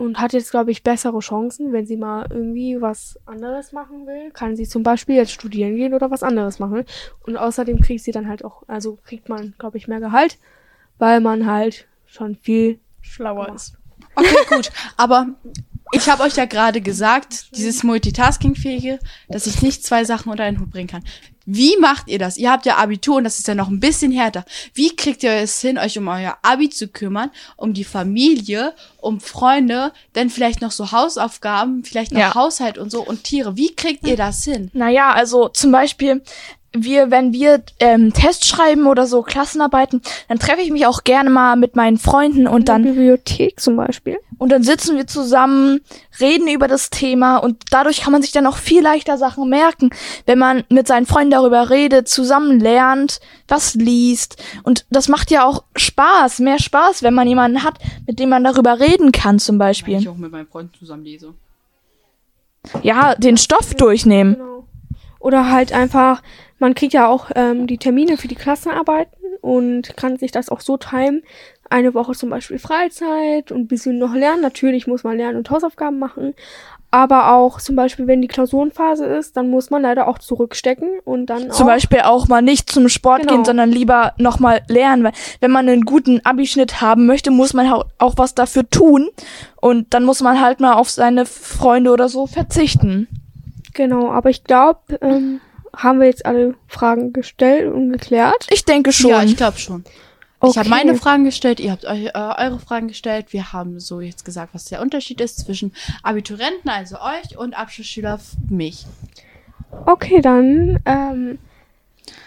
und 0.00 0.18
hat 0.18 0.32
jetzt, 0.32 0.50
glaube 0.50 0.70
ich, 0.70 0.82
bessere 0.82 1.18
Chancen, 1.18 1.72
wenn 1.72 1.84
sie 1.84 1.98
mal 1.98 2.26
irgendwie 2.30 2.80
was 2.80 3.18
anderes 3.26 3.72
machen 3.72 4.06
will, 4.06 4.30
kann 4.30 4.56
sie 4.56 4.66
zum 4.66 4.82
Beispiel 4.82 5.16
jetzt 5.16 5.32
studieren 5.32 5.76
gehen 5.76 5.92
oder 5.92 6.10
was 6.10 6.22
anderes 6.22 6.58
machen. 6.58 6.86
Und 7.26 7.36
außerdem 7.36 7.82
kriegt 7.82 8.02
sie 8.02 8.10
dann 8.10 8.26
halt 8.26 8.42
auch, 8.42 8.62
also 8.66 8.98
kriegt 9.04 9.28
man, 9.28 9.54
glaube 9.58 9.76
ich, 9.76 9.88
mehr 9.88 10.00
Gehalt, 10.00 10.38
weil 10.98 11.20
man 11.20 11.44
halt 11.44 11.86
schon 12.06 12.34
viel 12.36 12.80
Schlauer 13.02 13.54
ist. 13.54 13.76
Okay, 14.14 14.36
gut. 14.48 14.72
Aber 14.96 15.26
ich 15.92 16.08
habe 16.08 16.22
euch 16.22 16.36
ja 16.36 16.46
gerade 16.46 16.80
gesagt, 16.80 17.54
dieses 17.56 17.82
Multitasking-fähige, 17.82 19.00
dass 19.28 19.46
ich 19.46 19.60
nicht 19.60 19.84
zwei 19.84 20.04
Sachen 20.04 20.30
unter 20.30 20.44
einen 20.44 20.60
Hut 20.60 20.70
bringen 20.70 20.88
kann. 20.88 21.04
Wie 21.52 21.76
macht 21.78 22.06
ihr 22.08 22.18
das? 22.20 22.36
Ihr 22.36 22.50
habt 22.50 22.64
ja 22.64 22.76
Abitur 22.76 23.16
und 23.16 23.24
das 23.24 23.38
ist 23.38 23.48
ja 23.48 23.56
noch 23.56 23.68
ein 23.68 23.80
bisschen 23.80 24.12
härter. 24.12 24.44
Wie 24.72 24.94
kriegt 24.94 25.24
ihr 25.24 25.32
es 25.32 25.60
hin, 25.60 25.78
euch 25.78 25.98
um 25.98 26.06
euer 26.06 26.38
Abi 26.42 26.70
zu 26.70 26.86
kümmern, 26.86 27.30
um 27.56 27.74
die 27.74 27.82
Familie, 27.82 28.72
um 28.98 29.20
Freunde, 29.20 29.92
dann 30.12 30.30
vielleicht 30.30 30.60
noch 30.60 30.70
so 30.70 30.92
Hausaufgaben, 30.92 31.82
vielleicht 31.82 32.12
noch 32.12 32.20
Ja. 32.20 32.34
Haushalt 32.34 32.78
und 32.78 32.90
so 32.90 33.04
und 33.04 33.24
Tiere? 33.24 33.56
Wie 33.56 33.74
kriegt 33.74 34.06
ihr 34.06 34.16
das 34.16 34.44
hin? 34.44 34.70
Naja, 34.74 35.12
also 35.12 35.48
zum 35.48 35.72
Beispiel, 35.72 36.22
wir, 36.72 37.10
wenn 37.10 37.32
wir 37.32 37.62
ähm, 37.80 38.12
Tests 38.12 38.46
schreiben 38.46 38.86
oder 38.86 39.06
so 39.06 39.22
Klassenarbeiten, 39.22 40.02
dann 40.28 40.38
treffe 40.38 40.60
ich 40.60 40.70
mich 40.70 40.86
auch 40.86 41.02
gerne 41.02 41.30
mal 41.30 41.56
mit 41.56 41.74
meinen 41.74 41.98
Freunden 41.98 42.46
und 42.46 42.60
in 42.60 42.64
der 42.64 42.74
dann 42.74 42.82
Bibliothek 42.84 43.58
zum 43.58 43.76
Beispiel. 43.76 44.18
und 44.38 44.50
dann 44.52 44.62
sitzen 44.62 44.96
wir 44.96 45.06
zusammen, 45.06 45.80
reden 46.20 46.48
über 46.48 46.68
das 46.68 46.90
Thema 46.90 47.38
und 47.38 47.64
dadurch 47.70 48.02
kann 48.02 48.12
man 48.12 48.22
sich 48.22 48.32
dann 48.32 48.46
auch 48.46 48.56
viel 48.56 48.82
leichter 48.82 49.18
Sachen 49.18 49.48
merken, 49.48 49.90
wenn 50.26 50.38
man 50.38 50.64
mit 50.68 50.86
seinen 50.86 51.06
Freunden 51.06 51.32
darüber 51.32 51.70
redet, 51.70 52.08
zusammen 52.08 52.60
lernt, 52.60 53.20
was 53.48 53.74
liest 53.74 54.40
und 54.62 54.86
das 54.90 55.08
macht 55.08 55.30
ja 55.30 55.44
auch 55.44 55.64
Spaß, 55.76 56.38
mehr 56.38 56.60
Spaß, 56.60 57.02
wenn 57.02 57.14
man 57.14 57.26
jemanden 57.26 57.64
hat, 57.64 57.78
mit 58.06 58.18
dem 58.20 58.28
man 58.28 58.44
darüber 58.44 58.78
reden 58.78 59.10
kann 59.10 59.38
zum 59.40 59.58
Beispiel. 59.58 60.08
auch 60.08 60.16
mit 60.16 60.30
meinen 60.30 60.46
Freunden 60.46 60.74
zusammen 60.78 61.04
lese. 61.04 61.34
Ja, 62.82 63.14
den 63.14 63.36
Stoff 63.36 63.74
durchnehmen. 63.74 64.34
Genau. 64.34 64.64
Oder 65.20 65.50
halt 65.50 65.72
einfach, 65.72 66.22
man 66.58 66.74
kriegt 66.74 66.92
ja 66.94 67.06
auch 67.06 67.30
ähm, 67.36 67.66
die 67.66 67.78
Termine 67.78 68.16
für 68.16 68.26
die 68.28 68.34
Klassenarbeiten 68.34 69.16
und 69.42 69.96
kann 69.96 70.16
sich 70.16 70.32
das 70.32 70.48
auch 70.48 70.60
so 70.60 70.76
timen. 70.76 71.22
Eine 71.68 71.94
Woche 71.94 72.12
zum 72.12 72.30
Beispiel 72.30 72.58
Freizeit 72.58 73.52
und 73.52 73.60
ein 73.60 73.68
bisschen 73.68 73.98
noch 73.98 74.14
lernen. 74.14 74.42
Natürlich 74.42 74.88
muss 74.88 75.04
man 75.04 75.16
lernen 75.18 75.36
und 75.38 75.50
Hausaufgaben 75.50 75.98
machen. 76.00 76.34
Aber 76.92 77.32
auch 77.34 77.60
zum 77.60 77.76
Beispiel, 77.76 78.08
wenn 78.08 78.20
die 78.20 78.26
Klausurenphase 78.26 79.04
ist, 79.04 79.36
dann 79.36 79.48
muss 79.48 79.70
man 79.70 79.82
leider 79.82 80.08
auch 80.08 80.18
zurückstecken 80.18 80.88
und 81.04 81.26
dann 81.26 81.52
Zum 81.52 81.66
auch, 81.66 81.70
Beispiel 81.70 82.00
auch 82.00 82.26
mal 82.26 82.42
nicht 82.42 82.68
zum 82.68 82.88
Sport 82.88 83.20
Genau. 83.20 83.34
gehen, 83.34 83.44
sondern 83.44 83.70
lieber 83.70 84.14
nochmal 84.18 84.62
lernen. 84.66 85.04
Weil 85.04 85.12
wenn 85.38 85.52
man 85.52 85.68
einen 85.68 85.82
guten 85.82 86.20
Abischnitt 86.24 86.80
haben 86.80 87.06
möchte, 87.06 87.30
muss 87.30 87.54
man 87.54 87.70
auch 87.98 88.14
was 88.16 88.34
dafür 88.34 88.68
tun. 88.68 89.08
Und 89.60 89.94
dann 89.94 90.04
muss 90.04 90.20
man 90.20 90.40
halt 90.40 90.58
mal 90.58 90.72
auf 90.72 90.90
seine 90.90 91.26
Freunde 91.26 91.92
oder 91.92 92.08
so 92.08 92.26
verzichten. 92.26 93.06
Genau, 93.74 94.10
aber 94.10 94.30
ich 94.30 94.44
glaube, 94.44 94.98
ähm, 95.00 95.40
haben 95.76 96.00
wir 96.00 96.06
jetzt 96.06 96.26
alle 96.26 96.54
Fragen 96.66 97.12
gestellt 97.12 97.72
und 97.72 97.92
geklärt. 97.92 98.46
Ich 98.50 98.64
denke 98.64 98.92
schon. 98.92 99.10
Ja, 99.10 99.22
ich 99.22 99.36
glaube 99.36 99.58
schon. 99.58 99.84
Ich 100.42 100.56
habe 100.56 100.60
Okay. 100.60 100.68
meine 100.70 100.94
Fragen 100.94 101.24
gestellt, 101.24 101.60
ihr 101.60 101.70
habt 101.70 101.84
eu 101.84 102.06
äh, 102.06 102.10
eure 102.14 102.58
Fragen 102.58 102.88
gestellt. 102.88 103.26
Wir 103.34 103.52
haben 103.52 103.78
so 103.78 104.00
jetzt 104.00 104.24
gesagt, 104.24 104.54
was 104.54 104.64
der 104.64 104.80
Unterschied 104.80 105.20
ist 105.20 105.40
zwischen 105.40 105.74
Abiturienten, 106.02 106.70
also 106.70 106.96
euch, 106.96 107.36
und 107.36 107.52
Abschlussschüler, 107.52 108.18
mich. 108.48 108.86
Okay, 109.84 110.22
dann 110.22 110.78
ähm, 110.86 111.38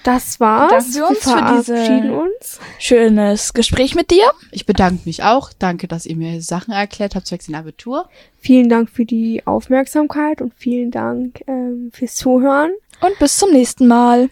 Das 0.04 0.40
war's. 0.40 0.70
Bedanken 0.70 0.94
wir 0.96 1.08
uns 1.08 1.20
für 1.20 1.30
diese- 1.30 1.76
verabschieden 1.76 2.12
uns. 2.12 2.60
Schönes 2.78 3.54
Gespräch 3.54 3.96
mit 3.96 4.12
dir. 4.12 4.26
Ich 4.52 4.66
bedanke 4.66 5.02
mich 5.06 5.24
auch. 5.24 5.52
Danke, 5.58 5.88
dass 5.88 6.06
ihr 6.06 6.16
mir 6.18 6.42
Sachen 6.42 6.74
erklärt 6.74 7.16
habt, 7.16 7.26
zwecks 7.28 7.46
den 7.46 7.56
Abitur. 7.56 8.10
Vielen 8.38 8.68
Dank 8.70 8.90
für 8.90 9.06
die 9.06 9.42
Aufmerksamkeit 9.46 10.42
und 10.42 10.54
vielen 10.56 10.92
Dank 10.92 11.42
ähm, 11.48 11.92
fürs 11.94 12.16
Zuhören. 12.16 12.72
Und 13.02 13.18
bis 13.20 13.38
zum 13.38 13.52
nächsten 13.52 13.88
Mal. 13.88 14.30